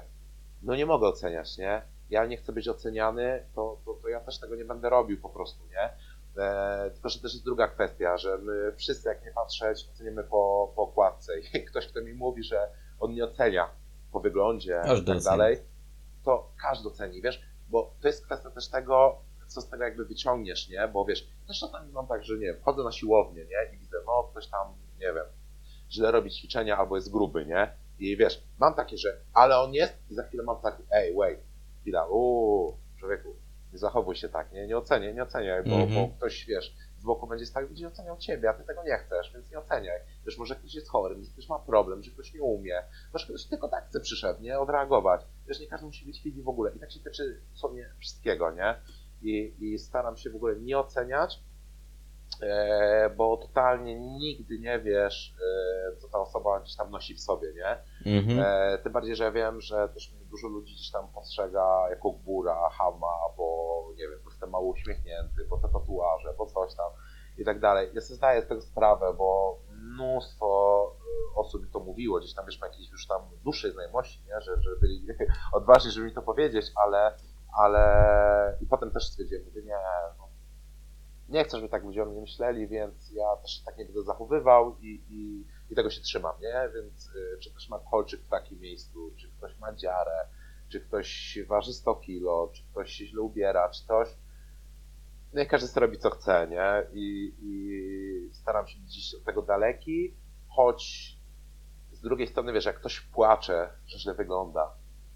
[0.63, 1.81] no nie mogę oceniać, nie?
[2.09, 5.29] Ja nie chcę być oceniany, to, to, to ja też tego nie będę robił po
[5.29, 5.89] prostu, nie?
[6.37, 10.73] E, tylko, że też jest druga kwestia, że my wszyscy, jak nie patrzeć, oceniamy po,
[10.75, 11.33] po okładce.
[11.39, 12.69] I ktoś, kto mi mówi, że
[12.99, 13.69] on nie ocenia
[14.11, 15.57] po wyglądzie i tak dalej,
[16.23, 17.41] to każdy oceni, wiesz?
[17.69, 20.87] Bo to jest kwestia też tego, co z tego jakby wyciągniesz, nie?
[20.87, 23.75] Bo wiesz, też czasami mam tak, że nie wiem, wchodzę na siłownię, nie?
[23.75, 25.25] I widzę, no ktoś tam, nie wiem,
[25.91, 27.71] źle robi ćwiczenia albo jest gruby, nie?
[27.99, 31.39] I wiesz, mam takie, że ale on jest i za chwilę mam taki, ej, wait,
[31.81, 33.35] chwila, uuu, człowieku,
[33.77, 35.89] zachowuj się tak, nie, nie oceniaj, nie oceniaj, bo, Mhm.
[36.09, 38.97] bo ktoś, wiesz, z boku będzie stał i będzie oceniał ciebie, a ty tego nie
[38.97, 39.99] chcesz, więc nie oceniaj.
[40.25, 43.45] Wiesz, może ktoś jest chory, może ktoś ma problem, że ktoś nie umie, może ktoś
[43.45, 45.21] tylko tak chce przyszedł, nie, odreagować.
[45.47, 46.71] Wiesz, nie każdy musi być fit i w ogóle.
[46.75, 48.75] I tak się tyczy w sumie wszystkiego, nie?
[49.21, 51.39] I, i staram się w ogóle nie oceniać,
[52.41, 55.35] e, bo totalnie nigdy nie wiesz,
[55.93, 57.77] e, co ta osoba gdzieś tam nosi w sobie, nie?
[58.17, 58.39] mhm.
[58.39, 62.69] E, tym bardziej, że ja wiem, że też dużo ludzi gdzieś tam postrzega jako gbura,
[62.69, 66.91] hama, bo nie wiem, bo jestem mało uśmiechnięty, bo te tatuaże, bo coś tam
[67.37, 67.89] i tak dalej.
[67.93, 70.47] Ja sobie zdaję z tego sprawę, bo mnóstwo
[71.35, 74.41] e, osób mi to mówiło, gdzieś tam wiesz, po jakiejś już tam dłuższej znajomości, nie?
[74.41, 75.07] Że, że byli
[75.53, 77.17] odważni, żeby mi to powiedzieć, ale,
[77.57, 79.77] ale i potem też stwierdziłem, mówię, nie,
[80.17, 80.27] no,
[81.29, 84.77] nie chcę, żeby tak ludzie o mnie myśleli, więc ja też tak nie będę zachowywał
[84.79, 86.69] i, i, i tego się trzymam, nie?
[86.75, 90.27] Więc y, czy ktoś ma kolczyk w takim miejscu, czy ktoś ma dziarę,
[90.69, 94.09] czy ktoś waży 100 kilo, czy ktoś się źle ubiera, czy coś.
[95.33, 96.83] niech każdy sobie robi co chce, nie?
[96.93, 100.13] I, i staram się gdzieś od tego daleki,
[100.49, 101.17] choć
[101.91, 104.73] z drugiej strony, wiesz, jak ktoś płacze, że źle wygląda,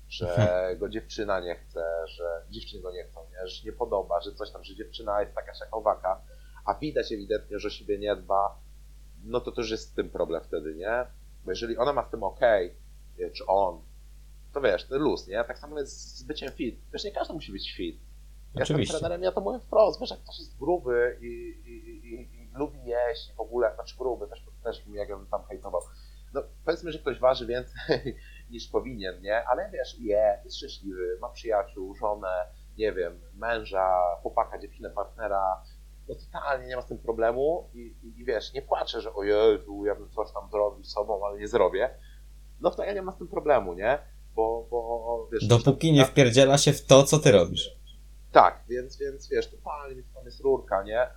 [0.10, 3.48] że go dziewczyna nie chce, że dziewczyny go nie chcą, nie?
[3.48, 6.22] że się nie podoba, że coś tam, że dziewczyna jest taka owaka,
[6.66, 8.60] a widać ewidentnie, że o siebie nie dba,
[9.24, 11.06] no to już jest z tym problem wtedy, nie?
[11.46, 12.76] Bo jeżeli ona ma z tym okej,
[13.16, 13.82] okay, czy on,
[14.54, 15.44] to wiesz, to luz, nie?
[15.44, 16.80] Tak samo jest z byciem fit.
[16.94, 18.00] Wiesz, nie każdy musi być fit.
[18.56, 18.94] Ja Oczywiście.
[18.94, 21.26] jestem trenerem, ja to mówię wprost, wiesz, jak ktoś jest gruby i,
[21.66, 21.72] i,
[22.14, 25.44] i, i lubi jeść i w ogóle, znaczy gruby, też, też jak ja bym tam
[25.44, 25.82] hejtował.
[26.34, 28.18] No powiedzmy, że ktoś waży więcej
[28.52, 29.48] niż powinien, nie?
[29.48, 35.64] Ale wiesz, je, jest szczęśliwy, ma przyjaciół, żonę, nie wiem, męża, chłopaka, dziewczynę, partnera,
[36.10, 39.24] no totalnie nie ma z tym problemu i, i, i wiesz, nie płaczę, że o
[39.24, 41.90] Jezu, ja bym coś tam zrobił z sobą, ale nie zrobię.
[42.62, 44.00] No to ja nie ma z tym problemu, nie?
[44.36, 45.48] Bo, bo wiesz...
[45.48, 47.82] Dopóki nie wpierdziela się w to, co ty robisz.
[48.32, 51.02] Tak, więc, więc wiesz, totalnie tam jest rurka, nie?
[51.02, 51.12] E,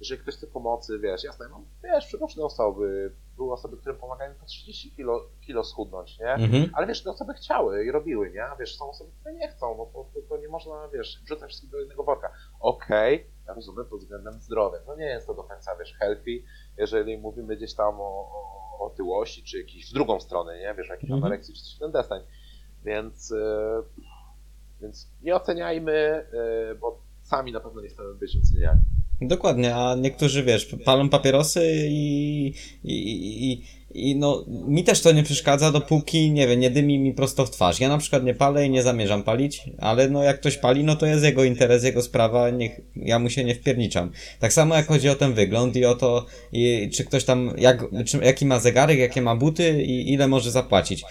[0.00, 4.46] jeżeli ktoś chce pomocy, wiesz, jasne, mam, wiesz, przeróżne osoby, były osoby, którym pomagają po
[4.46, 6.32] 30 kilo, kilo schudnąć, nie?
[6.32, 6.70] Mhm.
[6.72, 8.44] Ale wiesz, te osoby chciały i robiły, nie?
[8.44, 11.48] A wiesz, są osoby, które nie chcą, no to, to, to nie można, wiesz, wrzucać
[11.48, 12.32] wszystkich do jednego worka.
[12.60, 16.42] Okej, okay, ja rozumiem pod względem zdrowia, no nie jest to do końca, wiesz, healthy,
[16.78, 20.74] jeżeli mówimy gdzieś tam o, o, o tyłości, czy jakiejś w drugą stronę, nie?
[20.78, 21.24] Wiesz, jakiejś Mhm.
[21.24, 22.22] anoreksji, czy coś w ten deseń.
[22.84, 23.82] Więc, e,
[24.82, 28.80] więc nie oceniajmy, e, bo sami na pewno nie chcemy być oceniani.
[29.22, 32.46] Dokładnie, a niektórzy, wiesz, palą papierosy i,
[32.84, 37.14] i, i, i no, mi też to nie przeszkadza, dopóki, nie wiem, nie dymi mi
[37.14, 37.80] prosto w twarz.
[37.80, 40.96] Ja na przykład nie palę i nie zamierzam palić, ale no jak ktoś pali, no
[40.96, 44.12] to jest jego interes, jego sprawa, niech, ja mu się nie wpierniczam.
[44.38, 47.84] Tak samo jak chodzi o ten wygląd i o to, i, czy ktoś tam, jak,
[48.06, 51.04] czy, jaki ma zegarek, jakie ma buty i ile może zapłacić.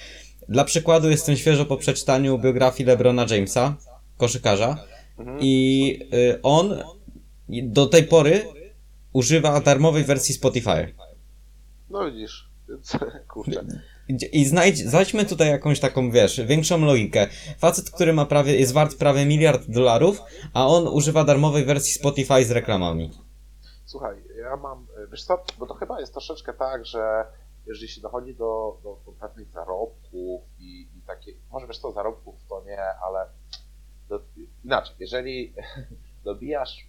[0.50, 3.78] Dla przykładu jestem świeżo po przeczytaniu biografii LeBrona Jamesa,
[4.18, 4.86] koszykarza,
[5.20, 5.38] Mhm.
[5.42, 6.76] i y, on
[7.64, 8.42] do tej pory
[9.14, 10.94] używa darmowej wersji Spotify.
[11.90, 12.49] No widzisz,
[13.34, 13.66] kurczę.
[14.32, 17.28] I znajdź, znajdźmy tutaj jakąś taką, wiesz, większą logikę.
[17.58, 20.22] Facet, który ma prawie, jest wart prawie miliard dolarów,
[20.54, 23.12] a on używa darmowej wersji Spotify z reklamami.
[23.86, 27.26] Słuchaj, ja mam, wiesz co, bo to chyba jest troszeczkę tak, że
[27.68, 32.36] jeżeli się dochodzi do, do, do pewnych zarobków i, i takie, może wiesz co, zarobków
[32.50, 33.26] to nie, ale
[34.10, 34.22] do,
[34.64, 35.54] inaczej, jeżeli
[36.26, 36.89] dobijasz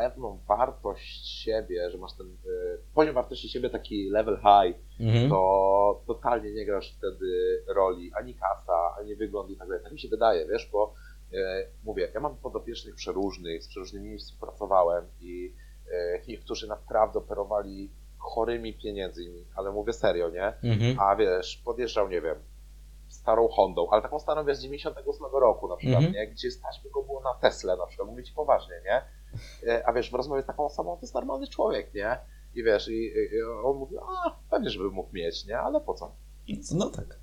[0.00, 5.30] pewną wartość siebie, że masz ten y, poziom wartości siebie taki level high, Mhm.
[5.30, 9.82] to totalnie nie grasz wtedy roli ani kasa, ani wygląd i tak dalej.
[9.84, 10.94] Tak mi się wydaje, wiesz, bo
[11.34, 15.54] e, mówię, ja mam podopiecznych przeróżnych, z przeróżnymi współpracowałem i
[15.92, 20.46] e, niektórzy naprawdę operowali chorymi pieniędzmi, ale mówię serio, nie?
[20.62, 20.96] Mhm.
[21.00, 22.36] A wiesz, podjeżdżał, nie wiem,
[23.08, 26.14] starą Hondą, ale taką starą, wiesz, z 98 roku na przykład, Mhm.
[26.14, 26.26] nie?
[26.26, 29.02] Gdzie stać by go było na Tesla na przykład, mówię ci poważnie, nie?
[29.66, 32.18] E, A wiesz, w rozmowie z taką osobą to jest normalny człowiek, nie?
[32.54, 35.58] I wiesz, i, i on mówi, a pewnie, żeby mógł mieć, nie?
[35.58, 36.14] Ale po co?
[36.74, 37.18] No tak.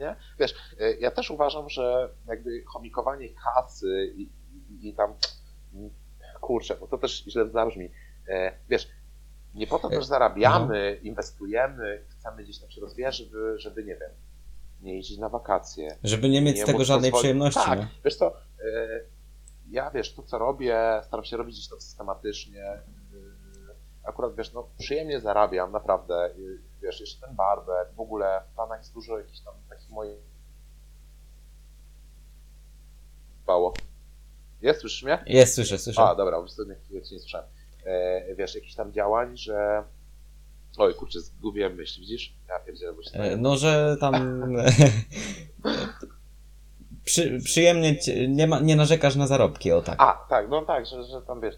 [0.00, 0.16] Nie?
[0.38, 4.22] Wiesz, e, ja też uważam, że jakby chomikowanie kasy i,
[4.70, 5.14] i, i tam,
[6.40, 7.90] kurczę, bo to też źle zabrzmi,
[8.30, 8.88] E, wiesz,
[9.54, 14.10] nie po to też zarabiamy, inwestujemy, chcemy gdzieś tam się rozwijać, żeby, żeby, nie wiem,
[14.82, 15.96] nie jeździć na wakacje.
[16.04, 17.60] Żeby nie mieć z tego żadnej przyjemności.
[17.66, 17.88] Tak, nie?
[18.04, 18.32] wiesz co,
[19.70, 22.64] ja wiesz, to co robię, staram się robić gdzieś to systematycznie.
[22.64, 22.82] e,
[24.04, 26.30] Akurat wiesz, no przyjemnie zarabiam, naprawdę.
[26.82, 30.18] Wiesz, jeszcze ten barber, w ogóle w planach jest dużo jakichś tam takich moich.
[33.46, 33.74] Bało.
[34.62, 35.24] Jest, słyszysz mnie?
[35.26, 36.02] Jest, słyszę, słyszę.
[36.02, 37.46] A, dobra, sobie nie, nie słyszałem.
[37.84, 39.84] E, wiesz, jakichś tam działań, że.
[40.78, 42.34] Oj, kurczę, zgubiłem myśl, widzisz?
[42.48, 44.14] Ja pierdzielę, bo się E, No, że tam...
[47.10, 47.96] Przy, przyjemnie,
[48.28, 49.96] nie, ma, nie narzekasz na zarobki, o tak.
[50.02, 51.54] A, tak, no tak, że, że tam wiesz,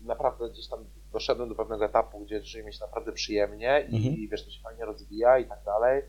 [0.00, 4.28] naprawdę gdzieś tam doszedłem do pewnego etapu, gdzie żyje mi się naprawdę przyjemnie i Mhm.
[4.30, 6.02] wiesz, to się fajnie rozwija i tak dalej,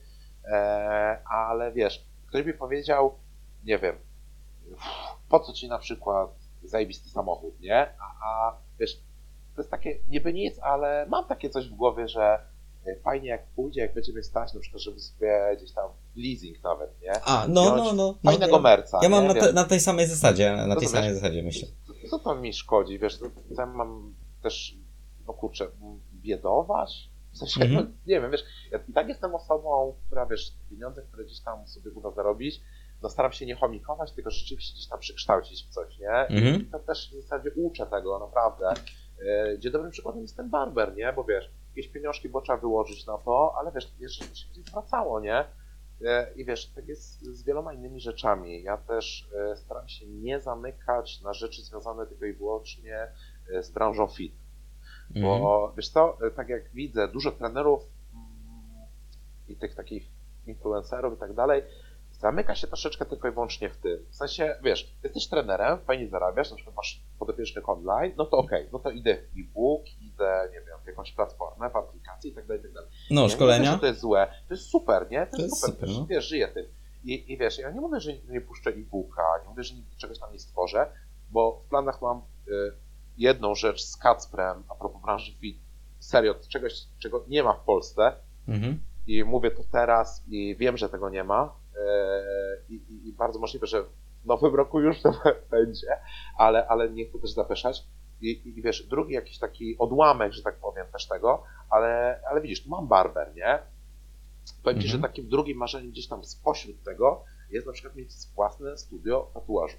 [0.45, 3.15] e, ale wiesz, ktoś mi powiedział,
[3.63, 3.95] nie wiem,
[5.29, 6.29] po co ci na przykład
[6.63, 7.87] zajebisty samochód, nie?
[7.99, 8.95] A, a wiesz,
[9.55, 12.39] to jest takie niby nic, ale mam takie coś w głowie, że
[13.03, 17.21] fajnie jak pójdzie, jak będziemy stać, na przykład, żeby sobie gdzieś tam leasing nawet, nie?
[17.23, 18.17] A, no, Wziąć no, no.
[18.23, 18.99] no Fajnego ja, merca.
[19.03, 21.67] ja mam na, te, na tej samej zasadzie, na tej samej zasadzie myślę.
[22.09, 23.25] co to mi szkodzi, wiesz, to
[23.57, 24.75] ja mam też,
[25.27, 25.67] no kurczę,
[26.13, 27.09] biedować?
[27.31, 27.85] W sensie, Mhm.
[27.85, 31.67] no, nie wiem, wiesz, ja i tak jestem osobą, która, wiesz, pieniądze, które gdzieś tam
[31.67, 32.61] sobie uda zarobić,
[33.01, 36.09] no staram się nie chomikować, tylko rzeczywiście gdzieś tam przekształcić w coś, nie?
[36.11, 36.61] Mhm.
[36.61, 38.73] I to też w zasadzie uczę tego, naprawdę.
[39.27, 41.13] E, Gdzie dobrym przykładem jest ten barber, nie?
[41.13, 45.19] Bo wiesz, jakieś pieniążki było trzeba wyłożyć na to, ale wiesz, jeszcze się gdzieś wracało,
[45.19, 45.45] nie?
[46.05, 48.63] E, I wiesz, tak jest z wieloma innymi rzeczami.
[48.63, 53.07] Ja też e, staram się nie zamykać na rzeczy związane tylko i wyłącznie
[53.53, 54.33] e, z branżą fit.
[55.15, 55.41] Mhm.
[55.41, 57.81] Bo wiesz co, tak jak widzę, dużo trenerów
[58.13, 58.87] mm,
[59.47, 60.07] i tych takich
[60.47, 61.63] influencerów i tak dalej,
[62.11, 64.05] zamyka się troszeczkę tylko i wyłącznie w tym.
[64.09, 68.67] W sensie, wiesz, jesteś trenerem, fajnie zarabiasz, na przykład masz podopiecznych online, no to okej,
[68.71, 69.85] no to idę w e-book,
[70.53, 72.89] nie wiem, jakąś platformę, w aplikację i tak dalej, i tak dalej.
[72.89, 73.77] No, Ja Nie mówię, szkolenia?
[73.77, 75.25] to jest złe, to jest super, nie?
[75.27, 76.05] To, To jest super, super, wiesz, no.
[76.05, 76.65] wiesz, żyję tym.
[77.03, 79.95] I, I wiesz, ja nie mówię, że nigdy nie puszczę e-booka, nie mówię, że nigdy
[79.95, 80.91] czegoś tam nie stworzę,
[81.29, 82.17] bo w planach mam
[82.47, 82.51] y,
[83.17, 85.57] jedną rzecz z Kacprem, a propos branży fit,
[85.99, 88.13] serio, czegoś, czego nie ma w Polsce,
[88.47, 88.79] Mhm.
[89.07, 91.53] i mówię to teraz i wiem, że tego nie ma
[92.69, 95.11] i, i, i bardzo możliwe, że w nowym roku już to
[95.51, 95.87] będzie,
[96.37, 97.83] ale, ale nie chcę też zapeszać.
[98.21, 102.63] I, i, wiesz, drugi jakiś taki odłamek, że tak powiem, też tego, ale, ale widzisz,
[102.63, 103.59] tu mam barber, nie?
[104.63, 105.01] Powiem ci, Mhm.
[105.01, 109.77] że takim drugim marzeniem gdzieś tam spośród tego jest na przykład mieć własne studio tatuażu.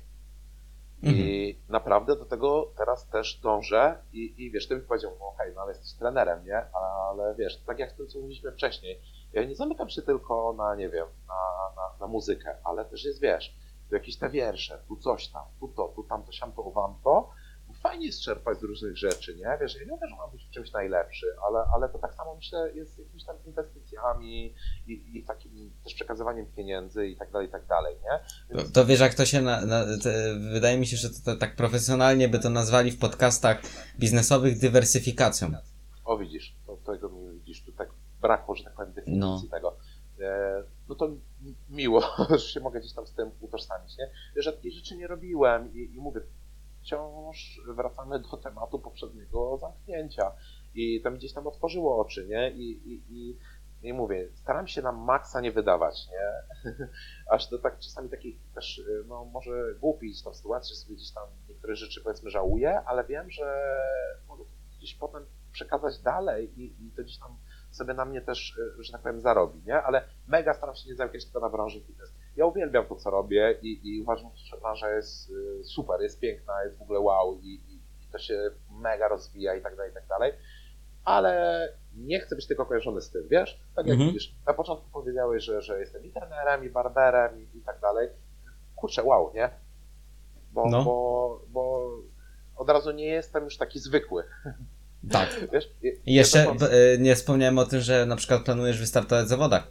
[1.03, 1.29] Mhm.
[1.29, 5.53] I naprawdę do tego teraz też dążę i, i wiesz, ty mi powiedział, no okej,
[5.55, 6.65] no ale jesteś trenerem, nie?
[6.75, 9.01] Ale wiesz, tak jak to, co mówiliśmy wcześniej,
[9.33, 11.35] ja nie zamykam się tylko na, nie wiem, na,
[11.77, 13.55] na, na muzykę, ale też jest, wiesz,
[13.89, 17.31] tu jakieś te wiersze, tu coś tam, tu to, tu tamto, siamto, wamto, bo
[17.83, 19.59] fajnie jest czerpać z różnych rzeczy, nie?
[19.61, 22.95] Wiesz, ja że mam być w czymś najlepszy, ale, ale to tak samo myślę jest
[22.95, 24.55] z jakimiś tam inwestycjami
[24.87, 28.57] i, i takim też przekazywaniem pieniędzy i tak dalej, i tak dalej, nie?
[28.59, 29.43] To, to wiesz, jak to się.
[29.43, 32.99] Na, na, te, wydaje mi się, że to, to tak profesjonalnie by to nazwali w
[32.99, 33.63] podcastach
[33.99, 35.51] biznesowych dywersyfikacją.
[36.05, 37.89] O widzisz, to tego mi widzisz, tu tak
[38.21, 39.43] brakło, że tak powiem, definicji No.
[39.51, 39.77] tego.
[40.21, 41.11] E, no to
[41.71, 44.11] miło, że się mogę gdzieś tam z tym utożsamić, nie?
[44.45, 46.21] Takich rzeczy nie robiłem i, i mówię,
[46.91, 50.33] wciąż wracamy do tematu poprzedniego zamknięcia
[50.75, 52.51] i to mi gdzieś tam otworzyło oczy, nie?
[52.51, 53.39] I, i, i,
[53.83, 56.59] i mówię, staram się na maksa nie wydawać, nie?
[57.35, 61.77] Aż do tak czasami takich też, no może głupić tą sytuację, sobie gdzieś tam niektóre
[61.77, 63.73] rzeczy powiedzmy żałuję, ale wiem, że
[64.29, 64.45] mogę
[64.79, 67.37] gdzieś potem przekazać dalej i, i to gdzieś tam
[67.71, 69.83] sobie na mnie też, y, że tak powiem, zarobi, nie?
[69.83, 72.15] Ale mega staram się nie zamykać tylko na branży fitness.
[72.41, 76.65] Ja uwielbiam to, co robię i, i uważam, że branża jest y, super, jest piękna,
[76.65, 77.81] jest w ogóle wow i, i,
[78.13, 80.33] to się mega rozwija i tak dalej, i tak dalej.
[81.05, 83.61] Ale nie chcę być tylko kojarzony z tym, wiesz?
[83.77, 84.11] Tak jak Mhm.
[84.13, 88.09] widzisz, na początku powiedziałeś, że, że jestem i trenerem, i barberem, i, i tak dalej.
[88.77, 89.51] Kurczę, wow, nie?
[90.53, 90.85] Bo, No.
[90.85, 91.91] bo, bo
[92.57, 94.25] od razu nie jestem już taki zwykły,
[95.13, 95.29] Tak.
[95.53, 95.71] wiesz?
[96.07, 99.71] I jeszcze b- y, nie wspomniałem o tym, że na przykład planujesz wystartować w zawodach.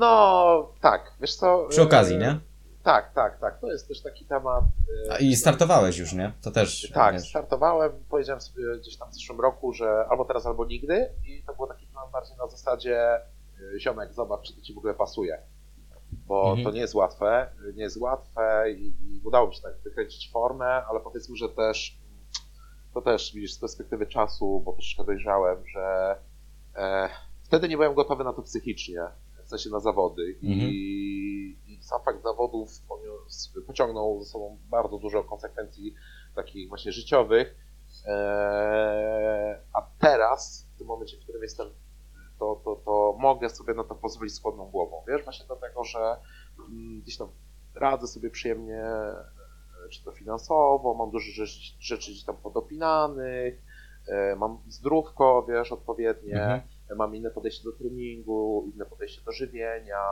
[0.00, 1.66] No, tak, wiesz co?
[1.70, 2.40] Przy okazji, e, nie?
[2.82, 3.60] Tak, tak, tak.
[3.60, 4.64] To jest też taki temat.
[5.08, 6.32] e, A I startowałeś już, nie?
[6.42, 6.90] To też.
[6.94, 7.28] Tak, wiesz.
[7.28, 11.54] startowałem, powiedziałem sobie gdzieś tam w zeszłym roku, że albo teraz, albo nigdy i to
[11.54, 15.42] był taki plan bardziej na zasadzie e, ziomek, zobacz, czy to ci w ogóle pasuje.
[16.12, 16.64] Bo Mhm.
[16.64, 20.66] to nie jest łatwe, nie jest łatwe i, i udało mi się tak wykręcić formę,
[20.66, 21.98] ale powiedzmy, że też
[22.94, 26.16] to też widzisz z perspektywy czasu, bo troszeczkę dojrzałem, że
[26.76, 27.08] e,
[27.44, 29.00] wtedy nie byłem gotowy na to psychicznie,
[29.50, 30.70] w sensie na zawody i, Mhm.
[30.72, 32.70] i sam fakt zawodów
[33.66, 35.94] pociągnął ze sobą bardzo dużo konsekwencji
[36.34, 37.54] takich właśnie życiowych,
[38.06, 41.68] e, a teraz, w tym momencie, w którym jestem,
[42.38, 46.16] to, to, to mogę sobie na to pozwolić z chłodną głową, wiesz, właśnie dlatego, że
[46.58, 47.28] mm, gdzieś tam
[47.74, 53.62] radzę sobie przyjemnie, e, czy to finansowo, mam dużo rzeczy, rzeczy gdzieś tam podopinanych,
[54.08, 56.60] e, mam zdrówko, wiesz, odpowiednie, Mhm.
[56.96, 60.04] Mam inne podejście do treningu, inne podejście do żywienia.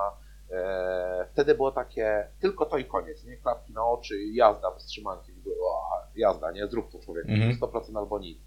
[0.50, 3.36] E, wtedy było takie tylko to i koniec, nie?
[3.36, 6.66] Klapki na oczy, jazda bez trzymanki, o, jazda, nie?
[6.66, 7.56] Zrób to człowiek, Mhm.
[7.56, 8.38] 100% albo nic.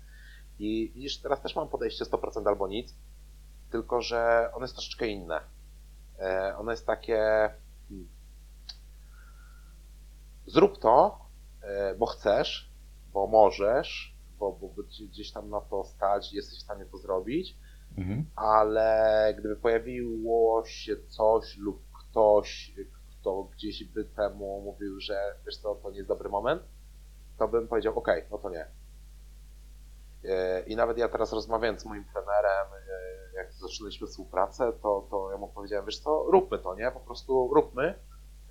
[0.59, 2.95] I widzisz, teraz też mam podejście 100% albo nic,
[3.71, 5.41] tylko że ono jest troszeczkę inne.
[6.19, 7.17] E, ono jest takie,
[7.89, 8.07] hmm,
[10.45, 11.19] zrób to,
[11.61, 12.71] e, bo chcesz,
[13.13, 14.69] bo możesz, bo, bo
[15.09, 17.57] gdzieś tam na to stać, jesteś w stanie to zrobić,
[17.97, 18.25] Mhm.
[18.35, 22.75] ale gdyby pojawiło się coś lub ktoś,
[23.11, 26.63] kto gdzieś by temu mówił, że wiesz co, to nie jest dobry moment,
[27.37, 28.65] to bym powiedział, okej, no to nie.
[30.25, 35.31] E, I nawet ja teraz rozmawiając z moim trenerem, e, jak zaczynaliśmy współpracę, to, to
[35.31, 36.91] ja mu powiedziałem, wiesz co, róbmy to, nie?
[36.91, 37.93] Po prostu róbmy.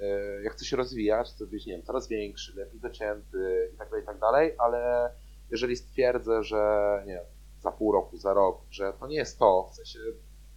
[0.00, 3.88] E, Ja chcę się rozwijać, chcę być, nie wiem, coraz większy, lepiej docięty i tak
[3.90, 5.10] dalej, i tak dalej, ale
[5.50, 7.20] jeżeli stwierdzę, że nie
[7.60, 9.98] za pół roku, za rok, że to nie jest to, w sensie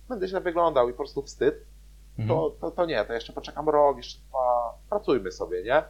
[0.10, 1.56] będę źle wyglądał i po prostu wstyd,
[2.20, 2.30] Mhm.
[2.40, 5.84] to, to, to nie, to jeszcze poczekam rok, jeszcze dwa, pracujmy sobie, nie?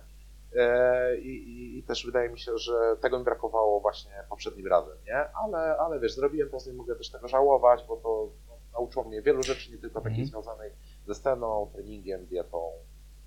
[0.55, 4.97] E, I, i, I też wydaje mi się, że tego mi brakowało właśnie poprzednim razem,
[5.07, 5.15] nie?
[5.33, 9.21] Ale, ale wiesz, zrobiłem to, nie mogę też tego żałować, bo to no, nauczyło mnie
[9.21, 10.27] wielu rzeczy, nie tylko takich Mhm.
[10.27, 10.73] związanych
[11.07, 12.71] ze sceną, treningiem, dietą,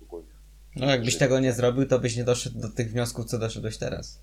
[0.03, 0.31] ogólnie.
[0.75, 4.21] No jakbyś tego nie zrobił, to byś nie doszedł do tych wniosków, co doszedłeś teraz.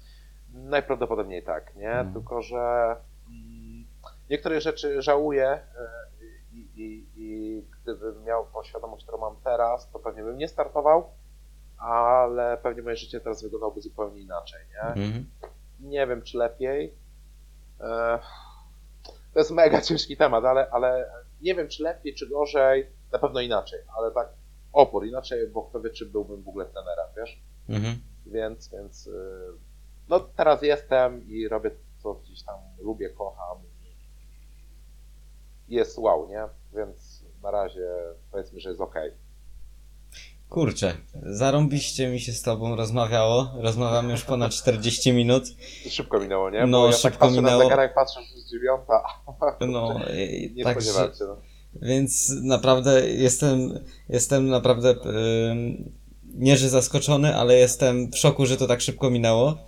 [0.54, 1.90] Najprawdopodobniej tak, nie?
[1.90, 2.12] Mhm.
[2.12, 2.96] Tylko, że
[4.30, 5.60] niektóre rzeczy żałuję e,
[6.52, 11.10] i, i, i gdybym miał tą świadomość, którą mam teraz, to pewnie bym nie startował,
[11.78, 14.80] ale pewnie moje życie teraz wyglądałoby zupełnie inaczej, nie?
[15.04, 15.30] Mhm.
[15.80, 16.94] Nie wiem, czy lepiej.
[17.80, 18.18] E,
[19.32, 21.10] To jest mega ciężki temat, ale, ale
[21.40, 22.90] nie wiem, czy lepiej, czy gorzej.
[23.12, 24.28] Na pewno inaczej, ale tak
[24.72, 27.42] opór inaczej, bo kto wie, czy byłbym w ogóle trenerem, wiesz?
[27.68, 27.94] Mhm.
[28.26, 29.12] Więc, więc y,
[30.08, 33.58] no teraz jestem i robię co gdzieś tam lubię, kocham
[35.68, 36.42] jest wow, nie?
[36.76, 37.88] Więc na razie
[38.32, 38.94] powiedzmy, że jest ok.
[40.48, 43.50] Kurczę, zarąbiście mi się z tobą rozmawiało.
[43.60, 45.44] Rozmawiamy już ponad 40 minut.
[45.90, 46.66] Szybko minęło, nie?
[46.66, 47.58] No, Bo ja szybko tak patrzę minęło.
[47.58, 49.02] na zegarek, patrzę, że jest dziewiąta.
[49.68, 50.00] No,
[50.54, 51.24] Nie spodziewałem się.
[51.24, 51.36] No.
[51.82, 54.94] więc naprawdę jestem, jestem naprawdę
[55.50, 55.92] ym,
[56.24, 59.58] nie, że zaskoczony, ale jestem w szoku, że to tak szybko minęło.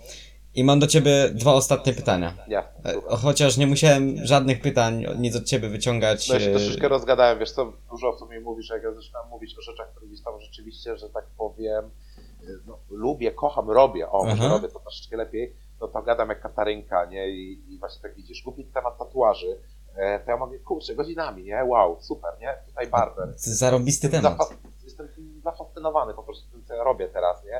[0.57, 2.33] I mam do ciebie dwa ostatnie pytania.
[2.47, 3.15] Jasne, E.
[3.17, 6.29] Chociaż nie musiałem żadnych pytań, nic od ciebie wyciągać.
[6.29, 8.93] No ja się e, troszeczkę rozgadałem, wiesz co, dużo osób mi mówi, że jak ja
[8.93, 11.89] zaczynam mówić o rzeczach, które gdzieś tam rzeczywiście, że tak powiem,
[12.67, 14.53] no, lubię, kocham, robię, o, może Aha.
[14.53, 18.43] robię to troszeczkę lepiej, no to gadam jak Katarynka, nie, i, i właśnie tak widzisz,
[18.43, 19.59] głupi temat tatuaży,
[19.95, 23.33] e, to ja mówię, kurczę, godzinami, nie, wow, super, nie, tutaj barber.
[23.35, 24.37] Zarąbisty temat.
[24.83, 25.07] Jestem
[25.43, 27.55] zafascynowany po prostu tym, co ja robię teraz, nie.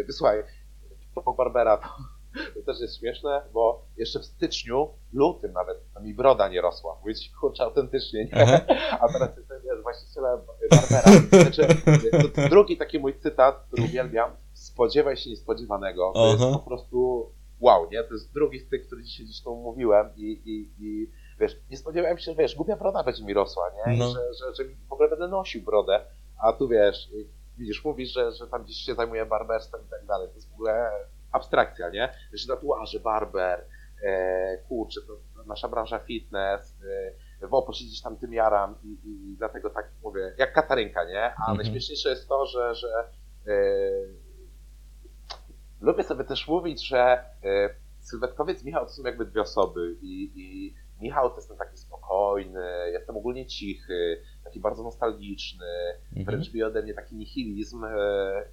[0.00, 0.42] E, Wysłuchaj,
[1.14, 1.88] po Barbera to,
[2.54, 6.96] to też jest śmieszne, bo jeszcze w styczniu, lutym nawet, mi broda nie rosła.
[7.00, 8.34] Mówię ci, kurczę, autentycznie, nie?
[8.34, 8.60] Aha.
[9.00, 11.22] A teraz jestem, wiesz, właścicielem Barbera.
[11.42, 11.66] Znaczy,
[12.50, 16.12] drugi taki mój cytat, który uwielbiam, spodziewaj się niespodziewanego.
[16.14, 17.30] To jest po prostu
[17.60, 18.04] wow, nie?
[18.04, 21.10] To jest drugi z tych, który dzisiaj tu mówiłem i, i, i
[21.40, 23.96] wiesz, nie spodziewałem się, że wiesz, głupia broda będzie mi rosła, nie?
[23.96, 24.08] No.
[24.08, 26.00] Że, że, że w ogóle będę nosił brodę,
[26.42, 27.08] a tu wiesz,
[27.58, 30.28] widzisz, mówisz, że, że tam gdzieś się zajmuje barberstwem i tak dalej.
[30.28, 30.90] To jest w ogóle
[31.32, 32.12] abstrakcja, nie?
[32.32, 33.64] Wiesz, tatuaże, barber,
[34.04, 36.76] e, kurczę, to nasza branża fitness,
[37.42, 40.52] e, w opo się gdzieś tam tym jaram i, i, i dlatego tak mówię, jak
[40.52, 41.22] Katarynka, nie?
[41.24, 41.56] A Mhm.
[41.56, 42.88] najśmieszniejsze jest to, że, że
[43.46, 43.52] e,
[45.80, 47.00] lubię sobie też mówić, że
[47.44, 47.70] e,
[48.00, 52.90] sylwetkowiec Michał to są jakby dwie osoby i, i Michał to jest ten taki spokojny,
[52.92, 55.66] jestem ogólnie cichy, taki bardzo nostalgiczny,
[56.08, 56.26] Mhm.
[56.26, 57.90] wręcz bije ode mnie taki nihilizm e,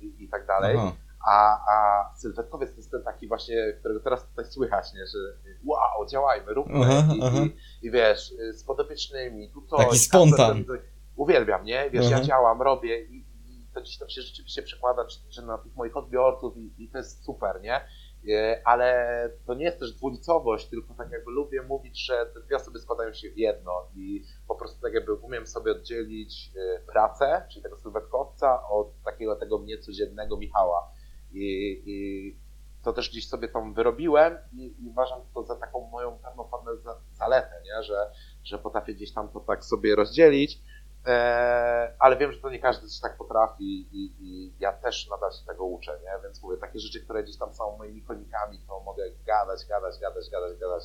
[0.02, 0.76] i, i tak dalej.
[0.80, 0.92] Aha.
[1.28, 5.06] A, a sylwetkowiec to jest ten taki właśnie, którego teraz tutaj słychać, nie?
[5.08, 5.18] że
[5.66, 7.38] wow, działajmy, róbmy Aha, I, aha.
[7.82, 9.78] I, i wiesz, y, z podopiecznymi, tu to.
[9.78, 10.66] Taki spontan.
[10.66, 10.74] to-
[11.16, 11.90] Uwielbiam, nie?
[11.90, 12.26] Wiesz, ja Aha.
[12.26, 15.98] działam, robię i, i to gdzieś tam się rzeczywiście przekłada, czy, czy na tych moich
[15.98, 17.82] odbiorców i, i to jest super, nie?
[18.28, 22.56] Y, Ale to nie jest też dwulicowość, tylko tak jakby lubię mówić, że te dwie
[22.56, 27.48] osoby składają się w jedno i po prostu tak jakby umiem sobie oddzielić y, pracę,
[27.52, 30.92] czyli tego sylwetkowca od takiego tego mnie codziennego Michała.
[31.34, 32.38] I, i
[32.84, 36.72] to też gdzieś sobie tam wyrobiłem i, i uważam to za taką moją pewną formę
[37.12, 37.84] zaletę, nie?
[37.84, 38.12] Że,
[38.44, 40.62] że potrafię gdzieś tam to tak sobie rozdzielić.
[41.08, 45.32] E, ale wiem, że to nie każdy też tak potrafi i, i ja też nadal
[45.32, 46.24] się tego uczę, nie?
[46.24, 50.30] Więc mówię, takie rzeczy, które gdzieś tam są moimi konikami, to mogę gadać, gadać, gadać,
[50.32, 50.84] gadać, gadać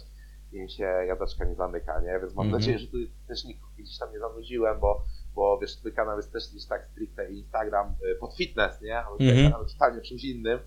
[0.53, 2.21] i mi się jadaczka nie zamyka, nie?
[2.21, 2.61] Więc mam Mhm.
[2.61, 2.97] nadzieję, że tu
[3.29, 5.05] też nikogo gdzieś tam nie zanudziłem, bo,
[5.39, 8.99] bo wiesz, twój kanał jest też gdzieś tak stricte Instagram y, pod fitness, nie?
[8.99, 9.31] A Mhm.
[9.31, 9.53] mhm.
[9.53, 10.59] kanał totalnie czymś innym,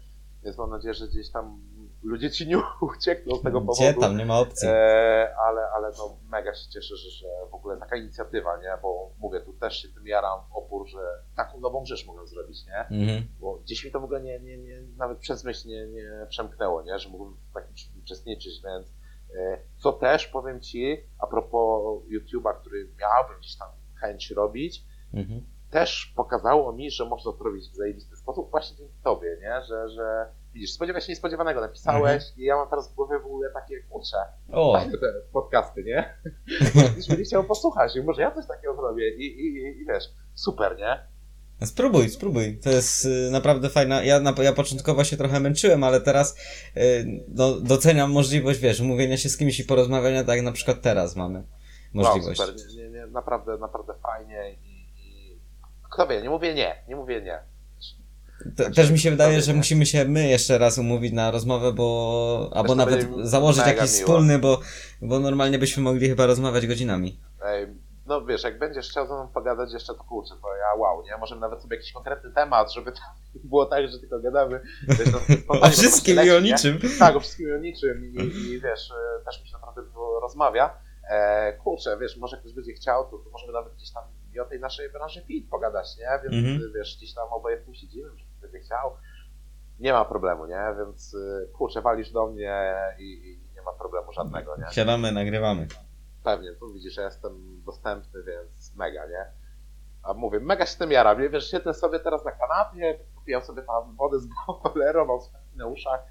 [0.44, 1.62] więc mam nadzieję, że gdzieś tam
[2.04, 2.58] ludzie ci nie
[2.98, 3.82] uciekną z tego powodu.
[3.82, 4.68] Gdzie tam, nie ma opcji.
[4.72, 8.78] E, ale, ale no mega się cieszę, że, że w ogóle taka inicjatywa, nie?
[8.82, 11.00] Bo mówię, tu też się tym jaram w opór, że
[11.36, 13.00] taką nową rzecz mogę zrobić, nie?
[13.02, 13.28] Mhm.
[13.40, 16.82] Bo gdzieś mi to w ogóle nie, nie, nie nawet przez myśl nie, nie przemknęło,
[16.82, 17.00] nie?
[17.00, 18.88] Że mógłbym w takim uczestniczyć, więc
[19.36, 23.70] e, co też powiem Ci, a propos YouTube'a, który miałbym gdzieś tam
[24.02, 24.84] chęć robić,
[25.14, 25.42] Mhm.
[25.72, 29.62] też pokazało mi, że można to robić w zajebisty sposób właśnie dzięki Tobie, nie?
[29.68, 33.50] Że, że widzisz, spodziewaj się niespodziewanego, napisałeś i ja mam teraz w głowie w ogóle
[33.54, 34.18] takie, kurczę,
[34.52, 36.14] O, fajne te podcasty, nie?
[36.92, 40.04] Ktoś będzie chciał posłuchać i może ja coś takiego zrobię i, i, i, i wiesz,
[40.34, 41.12] super, nie?
[41.66, 42.58] spróbuj, spróbuj.
[42.58, 44.04] To jest y, naprawdę fajna.
[44.04, 46.38] Ja, na, ja początkowo się trochę męczyłem, ale teraz
[46.78, 50.82] y, no, doceniam możliwość, wiesz, mówienia się z kimś i porozmawiania, tak jak na przykład
[50.82, 51.44] teraz mamy
[51.94, 52.40] możliwość.
[52.40, 55.40] Wow, super, nie, naprawdę, naprawdę fajnie i, i
[55.92, 57.40] kto wie, nie mówię nie, nie mówię nie.
[58.56, 62.50] Te, też mi się wydaje, że musimy się my jeszcze raz umówić na rozmowę, bo
[62.54, 63.92] albo nawet założyć jakiś miło.
[63.94, 64.60] wspólny, bo,
[65.02, 67.20] bo normalnie byśmy mogli chyba rozmawiać godzinami.
[67.46, 67.68] Ej,
[68.06, 71.18] No wiesz, jak będziesz chciał ze mną pogadać jeszcze, to kurczę, to ja wow, nie?
[71.18, 73.00] Możemy nawet sobie jakiś konkretny temat, żeby to
[73.50, 74.62] było tak, że tylko gadamy.
[74.88, 75.20] Wiesz, no,
[75.62, 76.52] O wszystkim prostu i o leci, nie?
[76.52, 76.80] niczym.
[77.00, 80.20] Tak, o wszystkim i o niczym i, i wiesz, e, też mi się naprawdę było
[80.20, 80.74] rozmawia.
[81.12, 84.04] E, kurczę, wiesz, może ktoś będzie chciał, to, to możemy nawet gdzieś tam
[84.34, 86.20] i o tej naszej branży fit pogadać, nie?
[86.24, 86.74] Więc Mhm.
[86.76, 88.92] wiesz, gdzieś tam oboje w tym siedzimy, że ktoś będzie chciał.
[89.80, 90.76] nie ma problemu, nie?
[90.78, 94.66] Więc y, kurczę, walisz do mnie i, i nie ma problemu żadnego, nie?
[94.72, 95.68] Siadamy, nagrywamy.
[96.24, 99.26] Pewnie, tu widzisz, że jestem dostępny, więc mega, nie?
[100.04, 101.30] A mówię, mega się tym jaram, nie?
[101.30, 104.28] Wiesz, siedzę sobie teraz na kanapie, popijam sobie tam wodę z
[104.64, 106.02] boilerą, mam słuchawki na uszach,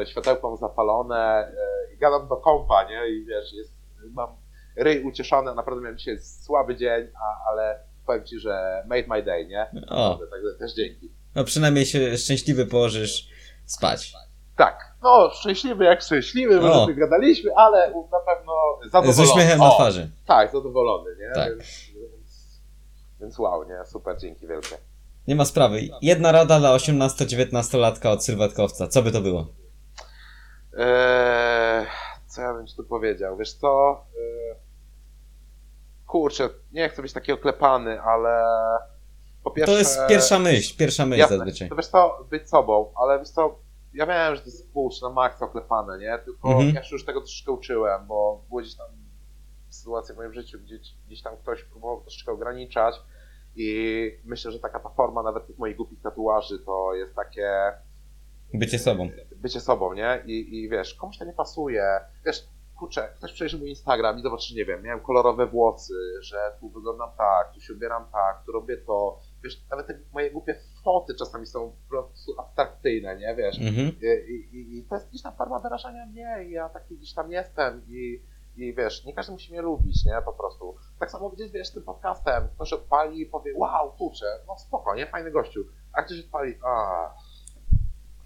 [0.00, 1.52] e, światełko zapalone
[1.88, 3.08] e, i gadam do kompa, nie?
[3.08, 3.72] I wiesz, jest,
[4.12, 4.36] mam
[4.76, 9.46] ryj ucieszony, naprawdę miałem dzisiaj słaby dzień, a, ale powiem Ci, że made my day,
[9.46, 9.70] nie?
[9.88, 11.10] O, Także też dzięki.
[11.34, 13.28] no przynajmniej się szczęśliwy położysz
[13.66, 14.12] spać.
[14.56, 16.86] Tak, no szczęśliwy jak szczęśliwy, bo O.
[16.96, 18.52] gadaliśmy, ale na pewno
[18.84, 19.12] zadowolony.
[19.12, 20.10] Z uśmiechem na twarzy.
[20.26, 21.30] Tak, zadowolony, nie?
[21.34, 21.48] Tak.
[21.58, 21.68] Więc,
[22.12, 22.60] więc,
[23.20, 23.84] więc wow, nie?
[23.86, 24.76] Super, dzięki wielkie.
[25.28, 25.80] Nie ma sprawy.
[26.02, 28.88] Jedna rada dla 18-19-latka od sylwetkowca.
[28.88, 29.46] Co by to było?
[30.78, 31.86] Eee,
[32.26, 33.36] co ja bym ci tu powiedział?
[33.36, 33.90] Wiesz co?
[34.18, 34.35] Eee,
[36.06, 38.44] kurczę, nie chcę być taki oklepany, ale
[39.44, 39.72] po pierwsze...
[39.72, 41.36] To jest pierwsza myśl, pierwsza myśl Jasne.
[41.38, 41.68] zazwyczaj.
[41.68, 43.58] To wiesz co, być sobą, ale wiesz co,
[43.94, 46.18] ja wiem, że to jest kurcz na maksa oklepane, nie?
[46.24, 46.74] Tylko Mhm.
[46.74, 48.86] ja się już tego troszeczkę uczyłem, bo było gdzieś tam
[49.68, 52.94] sytuacje w moim życiu, gdzie gdzieś tam ktoś próbował troszeczkę ograniczać
[53.56, 57.52] i myślę, że taka ta forma nawet tych moich głupich tatuaży to jest takie
[58.54, 59.10] Bycie sobą.
[59.36, 60.22] bycie sobą, nie?
[60.26, 62.00] I, I wiesz, komuś to nie pasuje.
[62.26, 66.68] Wiesz, kurczę, ktoś przejrzy mój Instagram i zobaczy, nie wiem, miałem kolorowe włosy, że tu
[66.68, 69.18] wyglądam tak, tu się ubieram tak, tu robię to.
[69.44, 70.54] Wiesz, nawet te moje głupie
[70.84, 73.34] foty czasami są po prostu abstrakcyjne, nie?
[73.36, 73.88] Wiesz, Mhm.
[74.28, 77.32] i, i, I to jest gdzieś tam forma wyrażania mnie i ja taki gdzieś tam
[77.32, 78.22] jestem i,
[78.56, 80.22] i wiesz, nie każdy musi mnie lubić, nie?
[80.24, 80.76] Po prostu.
[81.00, 85.06] Tak samo gdzieś, wiesz, tym podcastem, ktoś odpali i powie, wow, kurczę, no spoko, nie?
[85.06, 85.60] Fajny gościu.
[85.92, 87.10] A ktoś odpali, a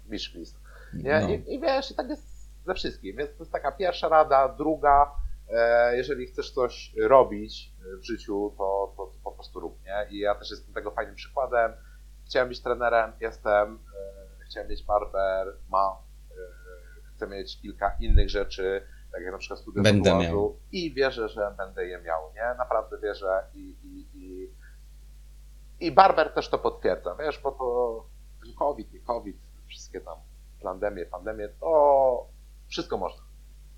[0.09, 0.55] list.
[0.93, 1.19] Nie?
[1.21, 1.29] No.
[1.29, 2.30] I, I wiesz, i tak jest
[2.71, 3.17] ze wszystkim.
[3.17, 4.47] Więc to jest taka pierwsza rada.
[4.47, 5.15] Druga,
[5.49, 10.07] e, jeżeli chcesz coś robić e, w życiu, to, to, to po prostu rób, nie?
[10.09, 11.71] I ja też jestem tego fajnym przykładem.
[12.25, 13.79] Chciałem być trenerem, jestem.
[14.41, 15.93] E, chciałem mieć barber, mam.
[15.93, 20.59] E, chcę mieć kilka innych rzeczy, tak jak na przykład studia Będę miał.
[20.71, 22.55] I wierzę, że będę je miał, nie?
[22.57, 24.51] Naprawdę wierzę i, i, i,
[25.79, 28.05] i barber też to potwierdza, wiesz, bo to
[28.59, 30.17] COVID, nie COVID, wszystkie tam
[30.61, 32.27] pandemie, pandemie, to
[32.71, 33.23] wszystko można.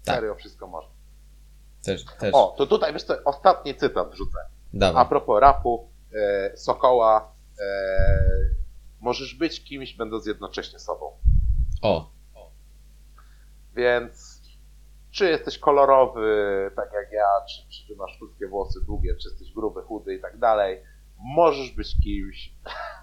[0.06, 0.16] Tak.
[0.16, 0.94] Serio, wszystko można.
[1.86, 2.34] Też, też.
[2.34, 4.38] O, to tutaj, wiesz co, ostatni cytat wrzucę.
[4.40, 5.06] A Dawaj.
[5.10, 7.66] propos rapu, e, Sokoła, e,
[9.00, 11.12] możesz być kimś, będąc jednocześnie sobą.
[11.82, 12.12] O,
[13.76, 14.42] Więc
[15.12, 19.54] czy jesteś kolorowy, tak jak ja, czy, czy, czy masz krótkie włosy długie, czy jesteś
[19.54, 20.84] gruby, chudy i tak dalej,
[21.18, 22.54] możesz być kimś.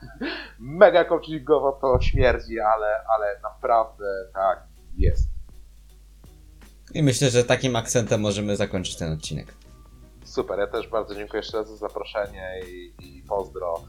[0.59, 4.67] Mega coachingowo to śmierdzi, ale, ale naprawdę tak
[4.97, 5.30] jest.
[6.95, 9.55] I myślę, że takim akcentem możemy zakończyć ten odcinek.
[10.25, 13.85] Super, ja też bardzo dziękuję jeszcze raz za zaproszenie i, i pozdro.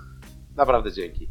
[0.56, 1.30] Naprawdę dzięki.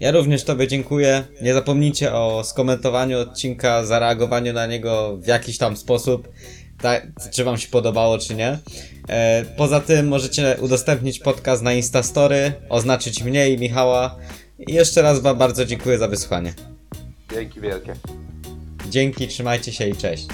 [0.00, 1.24] Ja również Tobie dziękuję.
[1.42, 6.28] Nie zapomnijcie o skomentowaniu odcinka, zareagowaniu na niego w jakiś tam sposób,
[6.80, 8.58] tak, czy Wam się podobało, czy nie.
[9.08, 14.16] E, poza tym możecie udostępnić podcast na Instastory, oznaczyć mnie i Michała.
[14.58, 16.54] I jeszcze raz Wam bardzo dziękuję za wysłuchanie.
[17.32, 17.94] Dzięki wielkie.
[18.90, 20.26] Dzięki, trzymajcie się i cześć.